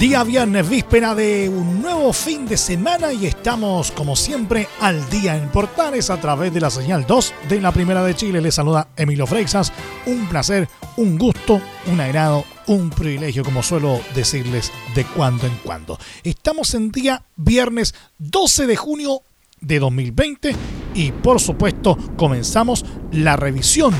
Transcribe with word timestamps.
Día 0.00 0.24
viernes, 0.24 0.66
víspera 0.66 1.14
de 1.14 1.50
un 1.50 1.82
nuevo 1.82 2.14
fin 2.14 2.46
de 2.46 2.56
semana 2.56 3.12
y 3.12 3.26
estamos 3.26 3.92
como 3.92 4.16
siempre 4.16 4.66
al 4.80 5.10
día 5.10 5.36
en 5.36 5.50
Portales 5.50 6.08
a 6.08 6.18
través 6.18 6.54
de 6.54 6.60
la 6.62 6.70
señal 6.70 7.04
2 7.06 7.34
de 7.50 7.60
la 7.60 7.70
Primera 7.70 8.02
de 8.02 8.14
Chile. 8.14 8.40
Les 8.40 8.54
saluda 8.54 8.88
Emilio 8.96 9.26
Freixas. 9.26 9.70
Un 10.06 10.26
placer, 10.26 10.70
un 10.96 11.18
gusto, 11.18 11.60
un 11.84 12.00
agrado, 12.00 12.46
un 12.66 12.88
privilegio 12.88 13.44
como 13.44 13.62
suelo 13.62 14.00
decirles 14.14 14.72
de 14.94 15.04
cuando 15.04 15.46
en 15.46 15.54
cuando. 15.62 15.98
Estamos 16.24 16.72
en 16.72 16.90
día 16.92 17.22
viernes 17.36 17.94
12 18.16 18.66
de 18.68 18.76
junio 18.76 19.20
de 19.60 19.80
2020 19.80 20.56
y 20.94 21.12
por 21.12 21.42
supuesto 21.42 21.98
comenzamos 22.16 22.86
la 23.12 23.36
revisión 23.36 23.94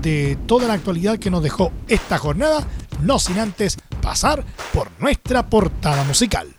de 0.00 0.36
toda 0.46 0.68
la 0.68 0.74
actualidad 0.74 1.18
que 1.18 1.30
nos 1.30 1.42
dejó 1.42 1.72
esta 1.88 2.18
jornada, 2.18 2.68
no 3.04 3.18
sin 3.18 3.38
antes 3.38 3.76
pasar 4.00 4.44
por 4.72 4.90
nuestra 4.98 5.46
portada 5.46 6.04
musical. 6.04 6.54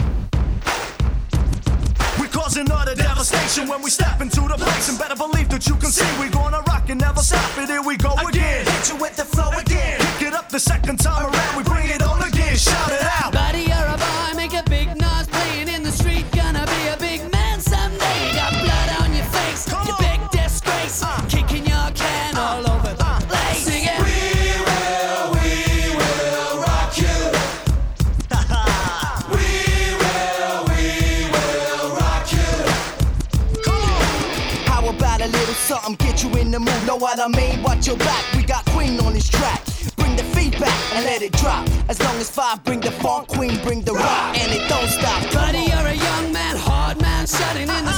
causing 2.32 2.70
utter 2.70 2.96
devastation 2.96 3.68
when 3.68 3.82
we 3.82 3.90
step 3.90 4.20
into 4.22 4.42
the 4.42 4.58
place. 4.58 4.90
And 4.90 5.00
better 5.00 5.16
believe 5.16 5.50
that 5.50 5.66
you 5.68 5.76
can 5.76 5.90
see 5.90 6.06
we 6.20 6.30
gonna 6.30 6.62
rock 6.68 6.90
and 6.90 7.00
never 7.00 7.22
stop 7.22 7.58
it. 7.58 7.70
Here 7.70 7.82
we 7.82 7.96
go 7.98 8.14
again. 8.28 8.66
Hit 8.66 8.90
you 8.90 8.98
with 8.98 9.16
the 9.16 9.24
flow 9.24 9.52
again. 9.58 9.98
Pick 10.00 10.28
it 10.28 10.34
up 10.34 10.50
the 10.50 10.60
second 10.60 11.00
time 11.00 11.26
around. 11.26 11.58
We 11.58 11.64
bring 11.64 11.90
it 11.90 12.02
on 12.04 12.22
again. 12.22 12.56
Shout 12.58 12.92
it 12.92 13.08
out 13.24 13.45
the 36.56 36.60
mood. 36.60 36.88
Know 36.88 36.96
what 36.96 37.20
I 37.20 37.28
mean? 37.28 37.62
Watch 37.64 37.88
your 37.88 37.98
back, 37.98 38.24
we 38.34 38.44
got 38.44 38.66
Queen 38.68 39.00
on 39.00 39.14
this 39.14 39.28
track. 39.28 39.62
Bring 39.98 40.16
the 40.16 40.24
feedback 40.36 40.80
and 40.94 41.04
let 41.06 41.22
it 41.22 41.34
drop. 41.34 41.68
As 41.90 42.00
long 42.02 42.16
as 42.18 42.30
five 42.30 42.64
bring 42.64 42.80
the 42.80 42.92
funk, 42.92 43.28
Queen 43.28 43.58
bring 43.64 43.82
the 43.82 43.94
rock, 43.94 44.38
and 44.40 44.52
it 44.52 44.68
don't 44.70 44.88
stop. 44.88 45.22
Buddy, 45.34 45.64
you're 45.70 45.88
a 45.88 45.94
young 45.94 46.32
man, 46.32 46.56
hard 46.56 47.02
man, 47.02 47.28
shutting 47.28 47.70
in 47.78 47.86
the 47.86 47.96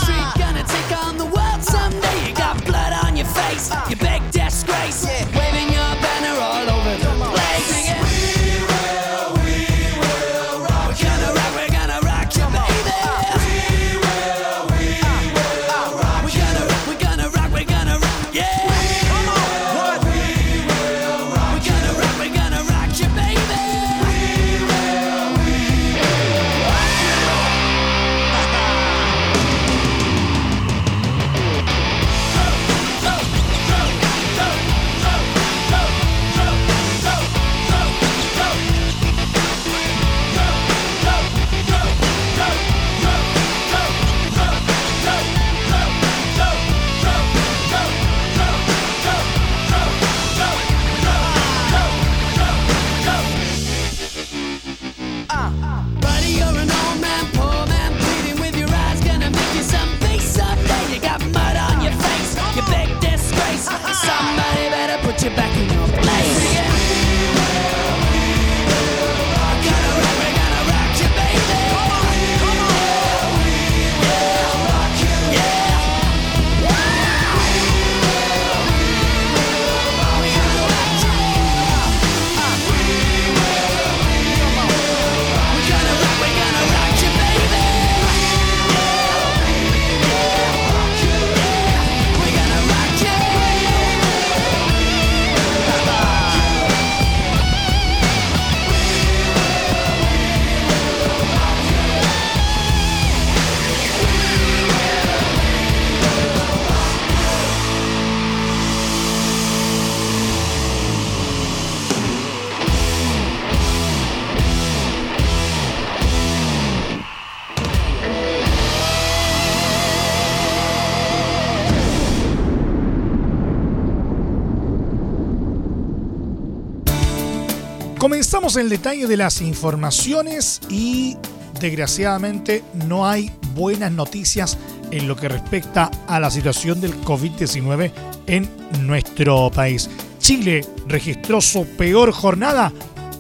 Comenzamos 128.08 128.56
el 128.56 128.70
detalle 128.70 129.06
de 129.06 129.18
las 129.18 129.42
informaciones 129.42 130.62
y 130.70 131.18
desgraciadamente 131.60 132.64
no 132.88 133.06
hay 133.06 133.30
buenas 133.54 133.92
noticias 133.92 134.58
en 134.92 135.10
lo 135.10 135.18
que 135.18 135.28
respecta 135.28 135.92
a 136.08 136.18
la 136.18 136.32
situación 136.32 136.80
del 136.80 136.96
COVID-19 137.02 137.92
en 138.28 138.50
nuestro 138.86 139.52
país. 139.52 139.90
Chile 140.20 140.66
registró 140.88 141.42
su 141.42 141.66
peor 141.66 142.14
jornada 142.14 142.72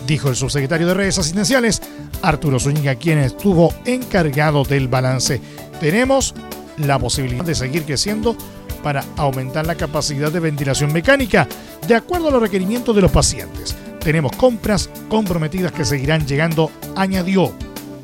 dijo 0.06 0.28
el 0.28 0.36
subsecretario 0.36 0.86
de 0.86 0.94
redes 0.94 1.18
asistenciales 1.18 1.80
Arturo 2.22 2.58
Zúñiga, 2.58 2.96
quien 2.96 3.18
estuvo 3.18 3.72
encargado 3.84 4.64
del 4.64 4.88
balance. 4.88 5.40
Tenemos 5.80 6.34
la 6.78 6.98
posibilidad 6.98 7.44
de 7.44 7.54
seguir 7.54 7.84
creciendo 7.84 8.36
para 8.82 9.04
aumentar 9.16 9.66
la 9.66 9.76
capacidad 9.76 10.32
de 10.32 10.40
ventilación 10.40 10.92
mecánica 10.92 11.48
de 11.86 11.94
acuerdo 11.94 12.28
a 12.28 12.30
los 12.32 12.42
requerimientos 12.42 12.94
de 12.96 13.02
los 13.02 13.10
pacientes. 13.10 13.76
Tenemos 14.00 14.32
compras 14.36 14.90
comprometidas 15.08 15.72
que 15.72 15.84
seguirán 15.84 16.26
llegando, 16.26 16.70
añadió. 16.96 17.52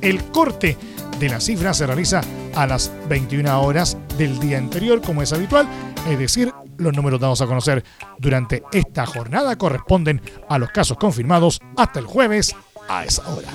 El 0.01 0.25
corte 0.25 0.79
de 1.21 1.29
la 1.29 1.39
cifra 1.39 1.75
se 1.75 1.87
realiza 1.87 2.23
a 2.55 2.67
las 2.67 2.91
21 3.09 3.63
horas 3.63 3.97
del 4.17 4.41
día 4.41 4.57
anterior, 4.57 5.03
como 5.03 5.21
es 5.23 5.33
habitual, 5.33 5.69
es 6.09 6.19
decir, 6.19 6.53
los 6.79 6.97
números 6.97 7.21
dados 7.21 7.43
a 7.43 7.47
conocer 7.47 7.85
durante 8.19 8.63
esta 8.73 9.05
jornada 9.05 9.57
corresponden 9.57 10.23
a 10.49 10.59
los 10.59 10.71
casos 10.71 10.97
confirmados 10.97 11.61
hasta 11.77 12.01
el 12.01 12.07
jueves 12.07 12.57
a 12.89 13.05
esa 13.05 13.29
hora. 13.29 13.49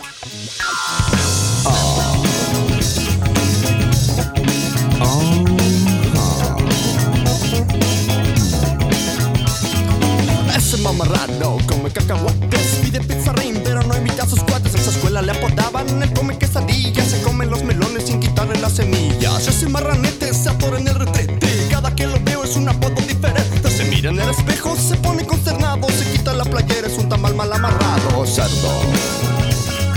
Ese 10.96 11.04
mamarrado 11.04 11.58
come 11.68 11.92
cacahuates, 11.92 12.80
pide 12.82 13.02
pizza 13.02 13.34
ring, 13.34 13.58
pero 13.66 13.84
no 13.84 13.98
invita 13.98 14.24
a 14.24 14.28
sus 14.28 14.40
cuates. 14.42 14.74
En 14.76 14.82
su 14.82 14.92
escuela 14.92 15.22
le 15.22 15.34
apodaban 15.34 16.02
el 16.02 16.14
come 16.14 16.38
quesadillas, 16.38 17.10
se 17.10 17.22
comen 17.22 17.50
los 17.50 17.64
melones 17.64 18.06
sin 18.06 18.22
quitarle 18.22 18.58
las 18.62 18.74
semillas. 18.74 19.46
Ese 19.46 19.68
marranete 19.68 20.34
se 20.34 20.48
atora 20.48 20.80
en 20.80 20.88
el 20.88 20.96
retrete, 20.96 21.68
cada 21.70 21.94
que 21.94 22.08
lo 22.08 22.18
veo 22.24 22.46
es 22.46 22.56
un 22.56 22.70
apodo 22.70 22.96
diferente. 23.02 23.70
Se 23.70 23.84
mira 23.86 24.10
en 24.10 24.20
el 24.22 24.30
espejo, 24.30 24.78
se 24.78 24.96
pone 24.96 25.26
consternado, 25.26 25.86
se 25.90 26.10
quita 26.14 26.34
la 26.34 26.46
playera, 26.46 26.88
es 26.88 26.98
un 26.98 27.10
tamal 27.10 27.36
mal 27.36 27.52
amarrado. 27.52 28.26
Cerdo, 28.26 28.72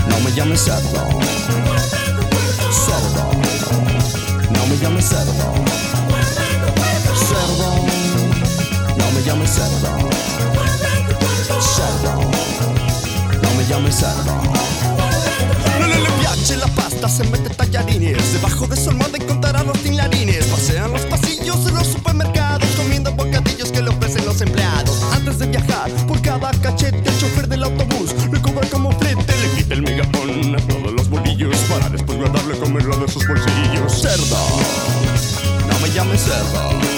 no 0.09 0.19
me 0.19 0.31
llames 0.33 0.59
cerdo. 0.59 1.07
Cerdo, 2.71 3.31
no 4.51 4.67
me 4.67 4.77
llames 4.77 5.05
cerdo. 5.05 5.53
Cerdo, 7.15 7.75
no 8.97 9.11
me 9.11 9.23
llames 9.23 9.49
cerdo. 9.49 10.58
Cerdo, 11.79 12.13
no 13.41 13.53
me 13.55 13.65
llames 13.65 13.95
cerdo. 13.95 14.35
No 15.79 15.87
le, 15.87 15.95
piace 16.19 16.57
la 16.57 16.67
pasta, 16.67 17.07
se 17.07 17.23
mete 17.23 17.51
tallarines. 17.51 18.33
Debajo 18.33 18.67
de 18.67 18.75
su 18.75 18.89
almohada 18.89 19.17
encontrará 19.17 19.63
los 19.63 19.77
tinlarines. 19.79 20.43
Pasean 20.47 20.91
los 20.91 21.03
pasillos 21.03 21.63
de 21.63 21.71
los 21.71 21.87
supermercados, 21.87 22.67
comiendo 22.75 23.13
bocadillos 23.13 23.71
que 23.71 23.81
le 23.81 23.91
ofrecen 23.91 24.25
los 24.25 24.41
empleados. 24.41 25.01
Antes 25.13 25.39
de 25.39 25.47
viajar, 25.47 25.89
por 26.05 26.21
cada 26.21 26.51
cachete, 26.51 26.97
el 26.97 27.17
chofer 27.17 27.47
del 27.47 27.63
autobús 27.63 28.13
le 28.29 28.41
cobra 28.41 28.67
como 28.69 28.91
flete. 28.99 29.33
Le 29.41 29.49
quita 29.55 29.73
el 29.75 29.81
megapón 29.81 30.55
a 30.55 30.59
todos 30.67 30.91
los 30.91 31.09
bolillos 31.09 31.55
para 31.69 31.87
después 31.87 32.17
guardarle 32.17 32.59
comerlo 32.59 32.97
de 32.97 33.07
sus 33.07 33.25
bolsillos. 33.25 34.01
Cerdo, 34.01 34.37
no 35.69 35.79
me 35.79 35.89
llames. 35.93 36.25
Cerdo, 36.25 36.88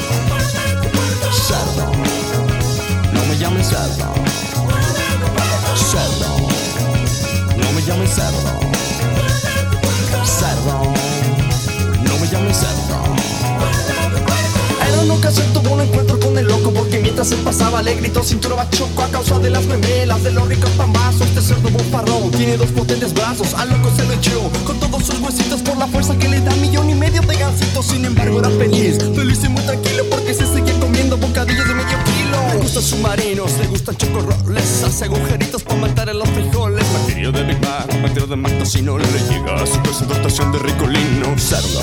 se 17.82 17.88
pasaba 17.88 17.92
le 17.92 17.96
gritó 17.96 18.24
cintura 18.24 18.56
bachoco 18.56 19.04
a 19.04 19.08
causa 19.10 19.40
de 19.40 19.50
las 19.50 19.66
memelas 19.66 20.24
de 20.24 20.32
los 20.32 20.48
ricos 20.48 20.70
pambazos. 20.72 21.22
Este 21.22 21.42
cerdo 21.42 21.70
bofarrón 21.70 22.32
tiene 22.32 22.58
dos 22.58 22.70
potentes 22.70 23.14
brazos, 23.14 23.54
al 23.54 23.70
loco 23.70 23.90
se 23.96 24.04
lo 24.06 24.14
echó 24.14 24.52
con 24.66 24.80
todos 24.80 25.04
sus 25.06 25.20
huesitos 25.20 25.62
por 25.62 25.78
la 25.78 25.88
fuerza 25.88 26.16
que 26.18 26.28
le 26.28 26.40
da 26.42 26.54
millón 26.56 26.90
y 26.90 26.96
medio 26.96 27.22
de 27.22 27.36
gansitos. 27.36 27.86
Sin 27.86 28.06
embargo 28.06 28.40
era 28.40 28.50
feliz, 28.50 28.98
feliz 29.16 29.44
y 29.44 29.50
muy 29.50 29.64
tranquilo 29.64 30.04
porque 30.10 30.34
se 30.34 30.46
seguía 30.46 30.80
comiendo 30.80 31.18
bocadillos 31.18 31.68
de 31.68 31.74
medio 31.74 31.98
kilo. 32.06 32.54
Le 32.54 32.60
gustan 32.60 32.84
submarinos, 32.84 33.58
le 33.58 33.68
gustan 33.68 33.98
chocorroles, 33.98 34.84
hace 34.84 35.06
agujeritos 35.06 35.64
para 35.64 35.80
matar 35.82 36.10
a 36.10 36.14
los 36.14 36.30
frijoles. 36.30 36.86
Bacteria 36.94 37.32
de 37.32 37.44
Big 37.44 37.62
Mac, 37.62 38.02
bacteria 38.02 38.28
de 38.28 38.36
Mactocino, 38.36 38.98
le 38.98 39.08
llega 39.30 39.56
a 39.56 39.66
su 39.66 39.82
casa 39.82 40.06
dotación 40.06 40.52
de 40.52 40.60
ricolino. 40.60 41.38
Cerdo, 41.38 41.82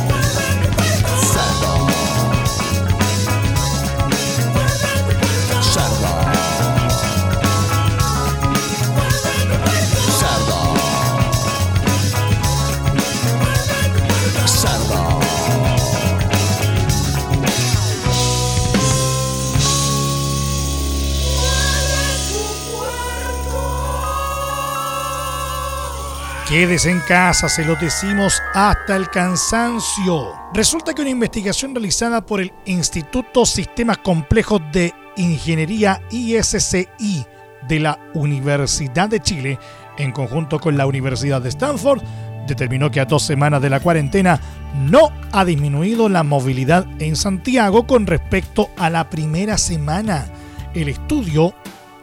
Quédese 26.51 26.91
en 26.91 26.99
casa, 26.99 27.47
se 27.47 27.63
lo 27.63 27.77
decimos 27.77 28.43
hasta 28.53 28.97
el 28.97 29.09
cansancio. 29.09 30.33
Resulta 30.53 30.93
que 30.93 31.01
una 31.01 31.09
investigación 31.09 31.73
realizada 31.73 32.25
por 32.25 32.41
el 32.41 32.51
Instituto 32.65 33.45
Sistemas 33.45 33.99
Complejos 33.99 34.61
de 34.73 34.93
Ingeniería 35.15 36.01
ISCI 36.11 37.25
de 37.69 37.79
la 37.79 37.97
Universidad 38.15 39.07
de 39.07 39.21
Chile, 39.21 39.59
en 39.97 40.11
conjunto 40.11 40.59
con 40.59 40.75
la 40.75 40.85
Universidad 40.87 41.41
de 41.41 41.47
Stanford, 41.47 42.03
determinó 42.47 42.91
que 42.91 42.99
a 42.99 43.05
dos 43.05 43.23
semanas 43.23 43.61
de 43.61 43.69
la 43.69 43.79
cuarentena 43.79 44.37
no 44.75 45.09
ha 45.31 45.45
disminuido 45.45 46.09
la 46.09 46.23
movilidad 46.23 46.85
en 46.99 47.15
Santiago 47.15 47.87
con 47.87 48.05
respecto 48.05 48.71
a 48.75 48.89
la 48.89 49.09
primera 49.09 49.57
semana. 49.57 50.25
El 50.73 50.89
estudio 50.89 51.53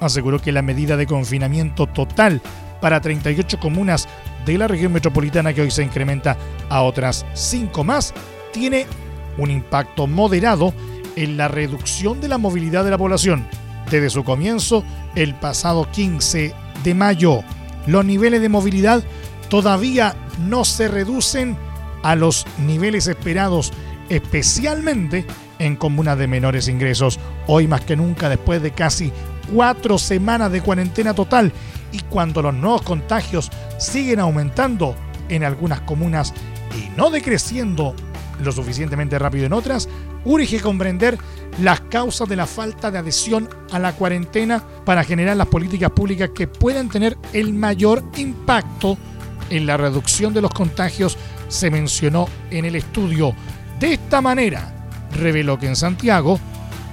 aseguró 0.01 0.41
que 0.41 0.53
la 0.53 0.63
medida 0.63 0.97
de 0.97 1.07
confinamiento 1.07 1.87
total 1.87 2.41
para 2.81 3.01
38 3.01 3.59
comunas 3.61 4.09
de 4.45 4.59
la 4.59 4.69
región 4.69 4.93
metropolitana 4.93 5.53
que 5.53 5.63
hoy 5.63 5.71
se 5.71 5.83
incrementa 5.83 6.37
a 6.69 6.83
otras 6.83 7.27
5 7.35 7.85
más, 7.85 8.15
tiene 8.53 8.87
un 9.37 9.51
impacto 9.51 10.07
moderado 10.07 10.75
en 11.17 11.37
la 11.37 11.49
reducción 11.49 12.21
de 12.21 12.29
la 12.29 12.39
movilidad 12.39 12.85
de 12.85 12.91
la 12.91 12.99
población. 12.99 13.47
Desde 13.91 14.11
su 14.11 14.25
comienzo, 14.25 14.85
el 15.15 15.35
pasado 15.35 15.89
15 15.91 16.55
de 16.85 16.95
mayo, 16.95 17.43
los 17.87 18.05
niveles 18.05 18.41
de 18.41 18.49
movilidad 18.49 19.03
todavía 19.49 20.15
no 20.47 20.65
se 20.65 20.89
reducen 20.89 21.57
a 22.03 22.15
los 22.15 22.47
niveles 22.59 23.07
esperados, 23.07 23.73
especialmente 24.09 25.27
en 25.59 25.77
comunas 25.77 26.19
de 26.19 26.27
menores 26.27 26.69
ingresos. 26.69 27.19
Hoy 27.47 27.67
más 27.67 27.81
que 27.81 27.97
nunca, 27.97 28.29
después 28.29 28.63
de 28.63 28.73
casi 28.73 29.13
cuatro 29.53 29.99
semanas 29.99 30.53
de 30.53 30.61
cuarentena 30.61 31.15
total 31.15 31.53
y 31.93 32.01
cuando 32.01 32.43
los 32.43 32.55
nuevos 32.55 32.83
contagios 32.83 33.51
siguen 33.79 34.21
aumentando 34.21 34.95
en 35.29 35.45
algunas 35.45 35.81
comunas 35.83 36.33
y 36.77 36.97
no 36.97 37.11
decreciendo 37.11 37.95
lo 38.43 38.53
suficientemente 38.53 39.19
rápido 39.19 39.47
en 39.47 39.53
otras, 39.53 39.89
urge 40.25 40.61
comprender 40.61 41.19
las 41.61 41.81
causas 41.81 42.29
de 42.29 42.37
la 42.37 42.47
falta 42.47 42.91
de 42.91 42.99
adhesión 42.99 43.49
a 43.73 43.79
la 43.79 43.93
cuarentena 43.93 44.63
para 44.85 45.05
generar 45.05 45.37
las 45.37 45.49
políticas 45.49 45.91
públicas 45.91 46.31
que 46.35 46.47
puedan 46.47 46.89
tener 46.89 47.17
el 47.33 47.53
mayor 47.53 48.05
impacto 48.17 48.97
en 49.51 49.67
la 49.67 49.77
reducción 49.77 50.35
de 50.35 50.43
los 50.43 50.51
contagios, 50.53 51.17
se 51.49 51.71
mencionó 51.71 52.29
en 52.51 52.65
el 52.65 52.77
estudio. 52.77 53.35
De 53.81 53.95
esta 53.95 54.21
manera, 54.21 54.89
reveló 55.17 55.59
que 55.59 55.67
en 55.67 55.77
Santiago, 55.77 56.39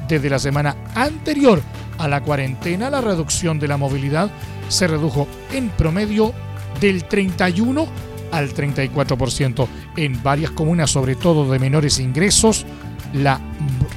desde 0.07 0.29
la 0.29 0.39
semana 0.39 0.75
anterior 0.95 1.61
a 1.97 2.07
la 2.07 2.21
cuarentena, 2.21 2.89
la 2.89 3.01
reducción 3.01 3.59
de 3.59 3.67
la 3.67 3.77
movilidad 3.77 4.29
se 4.69 4.87
redujo 4.87 5.27
en 5.53 5.69
promedio 5.69 6.33
del 6.79 7.05
31 7.05 7.87
al 8.31 8.53
34%. 8.53 9.67
En 9.97 10.21
varias 10.21 10.51
comunas, 10.51 10.91
sobre 10.91 11.15
todo 11.15 11.49
de 11.51 11.59
menores 11.59 11.99
ingresos, 11.99 12.65
la 13.13 13.39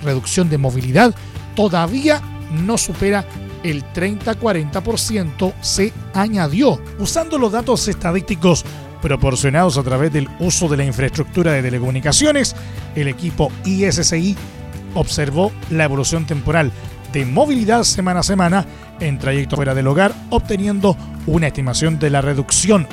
reducción 0.02 0.48
de 0.48 0.58
movilidad 0.58 1.14
todavía 1.54 2.20
no 2.64 2.78
supera 2.78 3.24
el 3.62 3.84
30-40% 3.92 5.54
se 5.60 5.92
añadió. 6.14 6.80
Usando 6.98 7.38
los 7.38 7.52
datos 7.52 7.88
estadísticos 7.88 8.64
proporcionados 9.02 9.78
a 9.78 9.82
través 9.82 10.12
del 10.12 10.28
uso 10.38 10.68
de 10.68 10.76
la 10.76 10.84
infraestructura 10.84 11.52
de 11.52 11.62
telecomunicaciones, 11.62 12.54
el 12.94 13.08
equipo 13.08 13.50
ISCI 13.64 14.36
observó 14.94 15.52
la 15.70 15.84
evolución 15.84 16.26
temporal 16.26 16.72
de 17.12 17.24
movilidad 17.24 17.82
semana 17.84 18.20
a 18.20 18.22
semana 18.22 18.66
en 19.00 19.18
trayecto 19.18 19.56
fuera 19.56 19.74
del 19.74 19.86
hogar, 19.86 20.14
obteniendo 20.30 20.96
una 21.26 21.46
estimación 21.48 21.98
de 21.98 22.10
la 22.10 22.20
reducción 22.20 22.86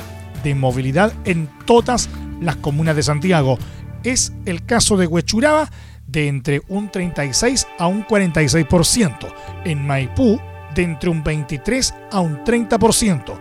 de 0.43 0.55
movilidad 0.55 1.13
en 1.25 1.49
todas 1.65 2.09
las 2.39 2.55
comunas 2.57 2.95
de 2.95 3.03
Santiago. 3.03 3.57
Es 4.03 4.33
el 4.45 4.65
caso 4.65 4.97
de 4.97 5.07
Huechuraba 5.07 5.69
de 6.07 6.27
entre 6.27 6.61
un 6.67 6.89
36 6.89 7.67
a 7.79 7.87
un 7.87 8.05
46%, 8.05 9.33
en 9.65 9.85
Maipú 9.85 10.39
de 10.75 10.83
entre 10.83 11.09
un 11.09 11.23
23 11.23 11.93
a 12.11 12.19
un 12.19 12.43
30%, 12.43 13.39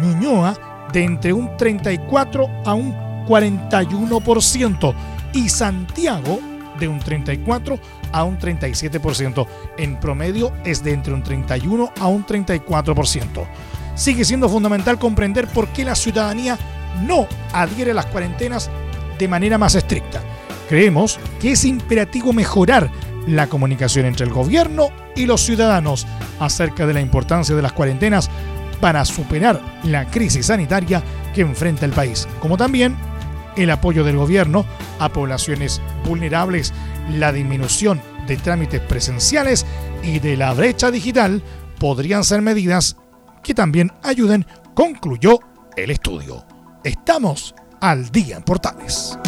Ñuñoa 0.00 0.88
de 0.92 1.04
entre 1.04 1.32
un 1.32 1.56
34 1.56 2.46
a 2.64 2.74
un 2.74 2.94
41% 3.26 4.94
y 5.32 5.48
Santiago 5.48 6.40
de 6.78 6.88
un 6.88 6.98
34 6.98 7.78
a 8.12 8.24
un 8.24 8.38
37%. 8.38 9.46
En 9.78 9.98
promedio 9.98 10.52
es 10.64 10.82
de 10.84 10.92
entre 10.92 11.14
un 11.14 11.22
31 11.22 11.92
a 11.98 12.06
un 12.06 12.26
34%. 12.26 13.46
Sigue 13.94 14.24
siendo 14.24 14.48
fundamental 14.48 14.98
comprender 14.98 15.48
por 15.48 15.68
qué 15.68 15.84
la 15.84 15.94
ciudadanía 15.94 16.58
no 17.06 17.26
adhiere 17.52 17.90
a 17.90 17.94
las 17.94 18.06
cuarentenas 18.06 18.70
de 19.18 19.28
manera 19.28 19.58
más 19.58 19.74
estricta. 19.74 20.20
Creemos 20.68 21.18
que 21.40 21.52
es 21.52 21.64
imperativo 21.64 22.32
mejorar 22.32 22.90
la 23.26 23.46
comunicación 23.46 24.06
entre 24.06 24.26
el 24.26 24.32
gobierno 24.32 24.88
y 25.14 25.26
los 25.26 25.42
ciudadanos 25.42 26.06
acerca 26.40 26.86
de 26.86 26.94
la 26.94 27.00
importancia 27.00 27.54
de 27.54 27.62
las 27.62 27.72
cuarentenas 27.72 28.30
para 28.80 29.04
superar 29.04 29.60
la 29.84 30.06
crisis 30.06 30.46
sanitaria 30.46 31.02
que 31.34 31.42
enfrenta 31.42 31.86
el 31.86 31.92
país, 31.92 32.26
como 32.40 32.56
también 32.56 32.96
el 33.56 33.70
apoyo 33.70 34.02
del 34.02 34.16
gobierno 34.16 34.64
a 34.98 35.10
poblaciones 35.10 35.80
vulnerables, 36.04 36.72
la 37.10 37.32
disminución 37.32 38.00
de 38.26 38.36
trámites 38.36 38.80
presenciales 38.80 39.66
y 40.02 40.18
de 40.18 40.36
la 40.36 40.52
brecha 40.54 40.90
digital 40.90 41.42
podrían 41.78 42.24
ser 42.24 42.42
medidas 42.42 42.96
que 43.42 43.54
también 43.54 43.90
ayuden, 44.02 44.46
concluyó 44.74 45.40
el 45.76 45.90
estudio. 45.90 46.46
Estamos 46.84 47.54
al 47.80 48.10
día 48.10 48.36
en 48.36 48.42
Portales. 48.42 49.18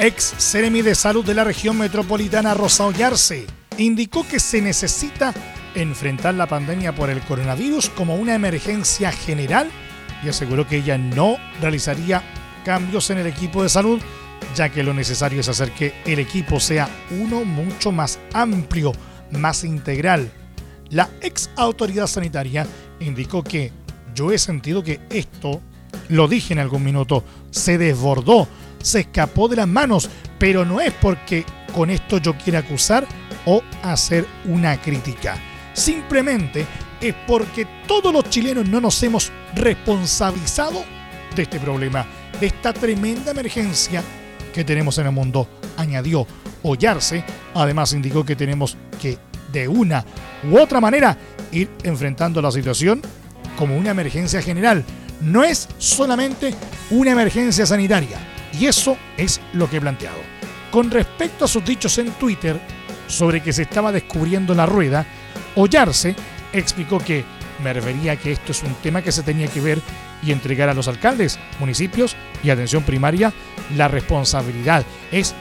Ex 0.00 0.34
Seremi 0.38 0.80
de 0.80 0.94
Salud 0.94 1.22
de 1.26 1.34
la 1.34 1.44
región 1.44 1.76
metropolitana 1.76 2.54
Rosa 2.54 2.86
Ollarse 2.86 3.46
indicó 3.76 4.26
que 4.26 4.40
se 4.40 4.62
necesita 4.62 5.34
enfrentar 5.74 6.34
la 6.34 6.46
pandemia 6.46 6.94
por 6.94 7.10
el 7.10 7.20
coronavirus 7.20 7.90
como 7.90 8.16
una 8.16 8.34
emergencia 8.34 9.12
general 9.12 9.70
y 10.24 10.30
aseguró 10.30 10.66
que 10.66 10.78
ella 10.78 10.96
no 10.96 11.36
realizaría 11.60 12.22
cambios 12.64 13.10
en 13.10 13.18
el 13.18 13.26
equipo 13.26 13.62
de 13.62 13.68
salud, 13.68 14.00
ya 14.56 14.70
que 14.70 14.82
lo 14.82 14.94
necesario 14.94 15.40
es 15.40 15.48
hacer 15.48 15.70
que 15.72 15.92
el 16.06 16.18
equipo 16.18 16.60
sea 16.60 16.88
uno 17.10 17.44
mucho 17.44 17.92
más 17.92 18.18
amplio, 18.32 18.92
más 19.32 19.64
integral. 19.64 20.30
La 20.88 21.10
ex 21.20 21.50
autoridad 21.56 22.06
sanitaria 22.06 22.66
indicó 23.00 23.44
que 23.44 23.70
yo 24.14 24.32
he 24.32 24.38
sentido 24.38 24.82
que 24.82 24.98
esto, 25.10 25.60
lo 26.08 26.26
dije 26.26 26.54
en 26.54 26.58
algún 26.58 26.84
minuto, 26.84 27.22
se 27.50 27.76
desbordó, 27.76 28.48
se 28.82 29.00
escapó 29.00 29.48
de 29.48 29.56
las 29.56 29.68
manos, 29.68 30.08
pero 30.38 30.64
no 30.64 30.80
es 30.80 30.92
porque 30.92 31.44
con 31.74 31.90
esto 31.90 32.18
yo 32.18 32.36
quiera 32.36 32.60
acusar 32.60 33.06
o 33.46 33.62
hacer 33.82 34.26
una 34.46 34.80
crítica. 34.80 35.36
Simplemente 35.72 36.66
es 37.00 37.14
porque 37.26 37.66
todos 37.86 38.12
los 38.12 38.28
chilenos 38.28 38.68
no 38.68 38.80
nos 38.80 39.02
hemos 39.02 39.32
responsabilizado 39.54 40.84
de 41.34 41.42
este 41.42 41.60
problema, 41.60 42.06
de 42.40 42.48
esta 42.48 42.72
tremenda 42.72 43.30
emergencia 43.30 44.02
que 44.52 44.64
tenemos 44.64 44.98
en 44.98 45.06
el 45.06 45.12
mundo, 45.12 45.48
añadió 45.76 46.26
Ollarse. 46.62 47.24
Además 47.54 47.92
indicó 47.92 48.24
que 48.24 48.36
tenemos 48.36 48.76
que 49.00 49.18
de 49.52 49.68
una 49.68 50.04
u 50.50 50.58
otra 50.58 50.80
manera 50.80 51.16
ir 51.52 51.70
enfrentando 51.82 52.42
la 52.42 52.50
situación 52.50 53.00
como 53.56 53.76
una 53.76 53.90
emergencia 53.90 54.42
general. 54.42 54.84
No 55.20 55.44
es 55.44 55.68
solamente 55.78 56.54
una 56.90 57.12
emergencia 57.12 57.66
sanitaria. 57.66 58.18
Y 58.58 58.66
eso 58.66 58.96
es 59.16 59.40
lo 59.52 59.68
que 59.68 59.76
he 59.76 59.80
planteado. 59.80 60.18
Con 60.70 60.90
respecto 60.90 61.44
a 61.44 61.48
sus 61.48 61.64
dichos 61.64 61.98
en 61.98 62.10
Twitter 62.12 62.60
sobre 63.06 63.42
que 63.42 63.52
se 63.52 63.62
estaba 63.62 63.92
descubriendo 63.92 64.54
la 64.54 64.66
rueda, 64.66 65.04
Ollarse 65.56 66.14
explicó 66.52 66.98
que 66.98 67.24
me 67.62 67.72
refería 67.72 68.16
que 68.16 68.32
esto 68.32 68.52
es 68.52 68.62
un 68.62 68.74
tema 68.74 69.02
que 69.02 69.12
se 69.12 69.22
tenía 69.22 69.48
que 69.48 69.60
ver 69.60 69.80
y 70.22 70.32
entregar 70.32 70.68
a 70.68 70.74
los 70.74 70.88
alcaldes, 70.88 71.38
municipios 71.58 72.16
y 72.42 72.50
atención 72.50 72.82
primaria 72.82 73.32
la 73.76 73.88
responsabilidad. 73.88 74.84
Es 75.10 75.34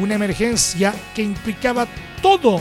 una 0.00 0.14
emergencia 0.14 0.94
que 1.14 1.22
implicaba 1.22 1.86
todo 2.22 2.60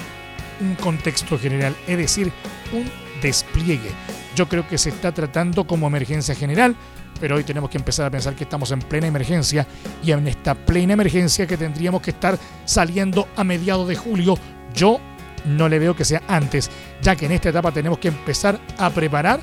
un 0.60 0.76
contexto 0.76 1.38
general, 1.38 1.76
es 1.88 1.98
decir, 1.98 2.32
un 2.74 2.90
despliegue. 3.22 3.92
Yo 4.36 4.48
creo 4.48 4.68
que 4.68 4.78
se 4.78 4.90
está 4.90 5.12
tratando 5.12 5.66
como 5.66 5.88
emergencia 5.88 6.36
general, 6.36 6.76
pero 7.20 7.36
hoy 7.36 7.44
tenemos 7.44 7.70
que 7.70 7.78
empezar 7.78 8.06
a 8.06 8.10
pensar 8.10 8.36
que 8.36 8.44
estamos 8.44 8.72
en 8.72 8.80
plena 8.80 9.08
emergencia 9.08 9.68
y 10.04 10.12
en 10.12 10.28
esta 10.28 10.56
plena 10.56 10.94
emergencia 10.94 11.48
que 11.48 11.58
tendríamos 11.58 12.02
que 12.02 12.12
estar 12.12 12.38
saliendo 12.66 13.28
a 13.36 13.44
mediados 13.44 13.88
de 13.88 13.96
julio. 13.96 14.38
Yo 14.74 15.00
no 15.46 15.70
le 15.70 15.80
veo 15.80 15.96
que 15.96 16.06
sea 16.06 16.22
antes, 16.28 16.70
ya 17.02 17.16
que 17.16 17.26
en 17.26 17.34
esta 17.34 17.50
etapa 17.50 17.72
tenemos 17.72 18.00
que 18.00 18.10
empezar 18.10 18.60
a 18.78 18.90
preparar 18.90 19.40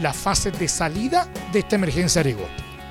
la 0.00 0.12
fase 0.12 0.50
de 0.50 0.68
salida 0.68 1.26
de 1.52 1.60
esta 1.60 1.76
emergencia 1.76 2.20
Arego. 2.20 2.46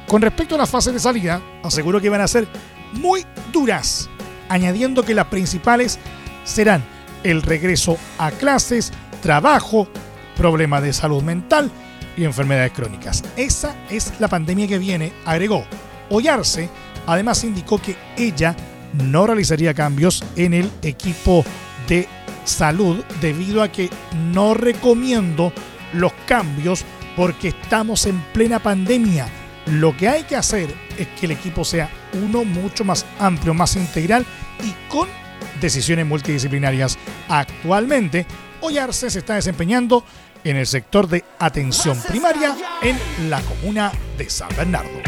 Con 0.07 0.21
respecto 0.21 0.55
a 0.55 0.57
las 0.57 0.69
fases 0.69 0.93
de 0.93 0.99
salida, 0.99 1.41
aseguro 1.63 2.01
que 2.01 2.09
van 2.09 2.21
a 2.21 2.27
ser 2.27 2.47
muy 2.93 3.25
duras, 3.51 4.09
añadiendo 4.49 5.03
que 5.03 5.13
las 5.13 5.27
principales 5.27 5.99
serán 6.43 6.83
el 7.23 7.41
regreso 7.41 7.97
a 8.17 8.31
clases, 8.31 8.93
trabajo, 9.21 9.87
problemas 10.35 10.83
de 10.83 10.93
salud 10.93 11.23
mental 11.23 11.71
y 12.17 12.25
enfermedades 12.25 12.73
crónicas. 12.73 13.23
Esa 13.37 13.75
es 13.89 14.19
la 14.19 14.27
pandemia 14.27 14.67
que 14.67 14.79
viene, 14.79 15.13
agregó. 15.25 15.65
Ollarse 16.09 16.69
además 17.05 17.43
indicó 17.43 17.81
que 17.81 17.95
ella 18.17 18.55
no 18.93 19.27
realizaría 19.27 19.73
cambios 19.73 20.23
en 20.35 20.53
el 20.53 20.69
equipo 20.81 21.45
de 21.87 22.07
salud 22.43 23.03
debido 23.21 23.61
a 23.61 23.71
que 23.71 23.89
no 24.31 24.53
recomiendo 24.53 25.53
los 25.93 26.11
cambios 26.25 26.83
porque 27.15 27.49
estamos 27.49 28.05
en 28.05 28.19
plena 28.33 28.59
pandemia. 28.59 29.27
Lo 29.67 29.95
que 29.95 30.07
hay 30.07 30.23
que 30.23 30.35
hacer 30.35 30.73
es 30.97 31.07
que 31.19 31.25
el 31.25 31.33
equipo 31.33 31.65
sea 31.65 31.89
uno 32.13 32.45
mucho 32.45 32.85
más 32.85 33.05
amplio, 33.19 33.53
más 33.53 33.75
integral 33.75 34.25
y 34.63 34.73
con 34.89 35.07
decisiones 35.59 36.05
multidisciplinarias. 36.05 36.97
Actualmente, 37.27 38.25
Ollarse 38.61 39.09
se 39.09 39.19
está 39.19 39.35
desempeñando 39.35 40.03
en 40.43 40.57
el 40.57 40.67
sector 40.67 41.07
de 41.07 41.23
atención 41.39 42.01
primaria 42.07 42.55
en 42.81 43.29
la 43.29 43.41
comuna 43.41 43.91
de 44.17 44.29
San 44.29 44.49
Bernardo. 44.55 45.01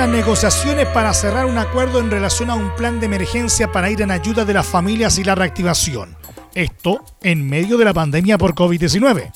Las 0.00 0.08
negociaciones 0.08 0.86
para 0.86 1.12
cerrar 1.12 1.44
un 1.44 1.58
acuerdo 1.58 2.00
en 2.00 2.10
relación 2.10 2.48
a 2.48 2.54
un 2.54 2.74
plan 2.74 3.00
de 3.00 3.04
emergencia 3.04 3.70
para 3.70 3.90
ir 3.90 4.00
en 4.00 4.10
ayuda 4.10 4.46
de 4.46 4.54
las 4.54 4.64
familias 4.64 5.18
y 5.18 5.24
la 5.24 5.34
reactivación. 5.34 6.16
Esto 6.54 7.04
en 7.22 7.46
medio 7.46 7.76
de 7.76 7.84
la 7.84 7.92
pandemia 7.92 8.38
por 8.38 8.54
COVID-19. 8.54 9.30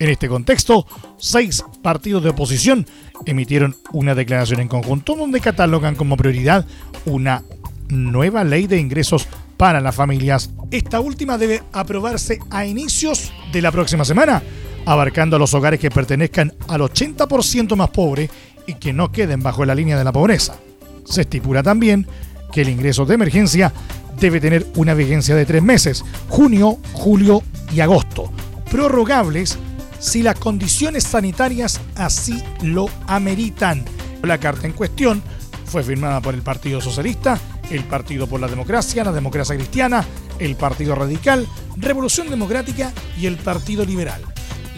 En 0.00 0.08
este 0.08 0.28
contexto, 0.28 0.84
seis 1.18 1.62
partidos 1.84 2.24
de 2.24 2.30
oposición 2.30 2.84
emitieron 3.26 3.76
una 3.92 4.16
declaración 4.16 4.58
en 4.58 4.66
conjunto 4.66 5.14
donde 5.14 5.40
catalogan 5.40 5.94
como 5.94 6.16
prioridad 6.16 6.66
una 7.04 7.44
nueva 7.88 8.42
ley 8.42 8.66
de 8.66 8.80
ingresos 8.80 9.28
para 9.56 9.80
las 9.80 9.94
familias. 9.94 10.50
Esta 10.72 10.98
última 10.98 11.38
debe 11.38 11.62
aprobarse 11.72 12.40
a 12.50 12.66
inicios 12.66 13.32
de 13.52 13.62
la 13.62 13.70
próxima 13.70 14.04
semana, 14.04 14.42
abarcando 14.84 15.36
a 15.36 15.38
los 15.38 15.54
hogares 15.54 15.78
que 15.78 15.92
pertenezcan 15.92 16.54
al 16.66 16.80
80% 16.80 17.76
más 17.76 17.90
pobre 17.90 18.28
y 18.68 18.74
que 18.74 18.92
no 18.92 19.10
queden 19.10 19.42
bajo 19.42 19.64
la 19.64 19.74
línea 19.74 19.98
de 19.98 20.04
la 20.04 20.12
pobreza. 20.12 20.56
Se 21.04 21.22
estipula 21.22 21.62
también 21.62 22.06
que 22.52 22.60
el 22.60 22.68
ingreso 22.68 23.06
de 23.06 23.14
emergencia 23.14 23.72
debe 24.20 24.40
tener 24.40 24.66
una 24.76 24.92
vigencia 24.94 25.34
de 25.34 25.46
tres 25.46 25.62
meses, 25.62 26.04
junio, 26.28 26.78
julio 26.92 27.42
y 27.72 27.80
agosto, 27.80 28.30
prorrogables 28.70 29.58
si 29.98 30.22
las 30.22 30.38
condiciones 30.38 31.04
sanitarias 31.04 31.80
así 31.96 32.42
lo 32.62 32.88
ameritan. 33.06 33.84
La 34.22 34.38
carta 34.38 34.66
en 34.66 34.74
cuestión 34.74 35.22
fue 35.64 35.82
firmada 35.82 36.20
por 36.20 36.34
el 36.34 36.42
Partido 36.42 36.80
Socialista, 36.82 37.38
el 37.70 37.84
Partido 37.84 38.26
por 38.26 38.38
la 38.38 38.48
Democracia, 38.48 39.02
la 39.02 39.12
Democracia 39.12 39.56
Cristiana, 39.56 40.04
el 40.38 40.56
Partido 40.56 40.94
Radical, 40.94 41.46
Revolución 41.76 42.28
Democrática 42.28 42.92
y 43.18 43.26
el 43.26 43.36
Partido 43.36 43.86
Liberal, 43.86 44.20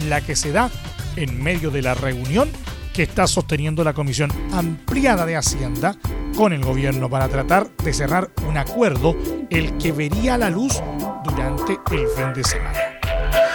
la 0.09 0.21
que 0.21 0.37
se 0.37 0.53
da 0.53 0.71
en 1.17 1.43
medio 1.43 1.73
de 1.73 1.83
la 1.83 1.95
reunión 1.95 2.51
que 2.93 3.03
está 3.03 3.27
sosteniendo 3.27 3.85
la 3.85 3.93
Comisión 3.93 4.31
Ampliada 4.53 5.27
de 5.27 5.37
Hacienda 5.37 5.97
con 6.37 6.53
el 6.53 6.65
gobierno 6.65 7.09
para 7.09 7.29
tratar 7.29 7.71
de 7.83 7.93
cerrar 7.93 8.31
un 8.49 8.57
acuerdo 8.57 9.17
el 9.51 9.77
que 9.79 9.93
vería 9.93 10.39
la 10.39 10.51
luz 10.51 10.81
durante 11.25 11.73
el 11.73 12.09
fin 12.09 12.33
de 12.35 12.45
semana. 12.45 12.79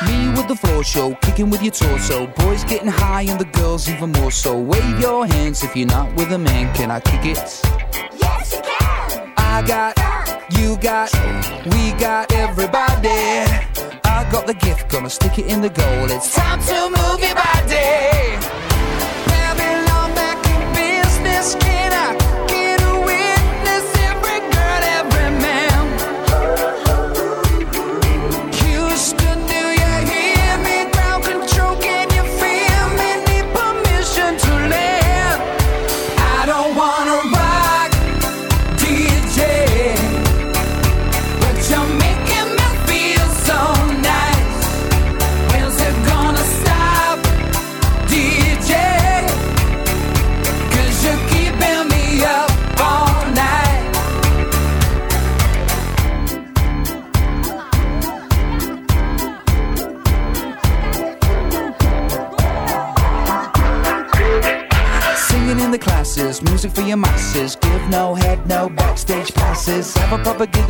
Me 0.06 0.30
with 0.36 0.48
the 0.48 0.56
floor 0.56 0.84
show, 0.84 1.18
kicking 1.22 1.50
with 1.50 1.62
your 1.62 1.72
torso. 1.72 2.28
Boys 2.38 2.64
getting 2.66 2.90
high 2.90 3.24
and 3.30 3.40
the 3.40 3.46
girls 3.58 3.90
even 3.90 4.12
more 4.12 4.32
so. 4.32 4.58
Wave 4.58 5.00
your 5.00 5.26
hands 5.26 5.64
if 5.64 5.76
you're 5.76 5.88
not 5.88 6.14
with 6.16 6.32
a 6.34 6.38
man. 6.38 6.74
Can 6.76 6.92
I 6.92 7.00
kick 7.00 7.26
it? 7.26 7.38
Yes, 8.20 8.54
you 8.54 8.62
can. 8.62 9.34
I 9.38 9.64
got, 9.66 9.98
you 10.60 10.78
got, 10.78 11.12
we 11.66 11.94
got 11.94 12.32
everybody. 12.34 13.10
I 14.04 14.28
got 14.32 14.48
the 14.48 14.54
gift, 14.54 14.90
gonna 14.90 15.10
stick 15.10 15.40
it 15.40 15.48
in 15.48 15.62
the 15.62 15.70
goal. 15.70 16.12
It's 16.12 16.36
time 16.36 16.60
to 16.60 16.90
move 16.90 17.22
your 17.22 17.36
body. 17.36 18.65
Babylon 21.36 21.60
back 21.60 21.66
in 21.66 21.66
business. 21.66 21.66
Can 21.66 21.75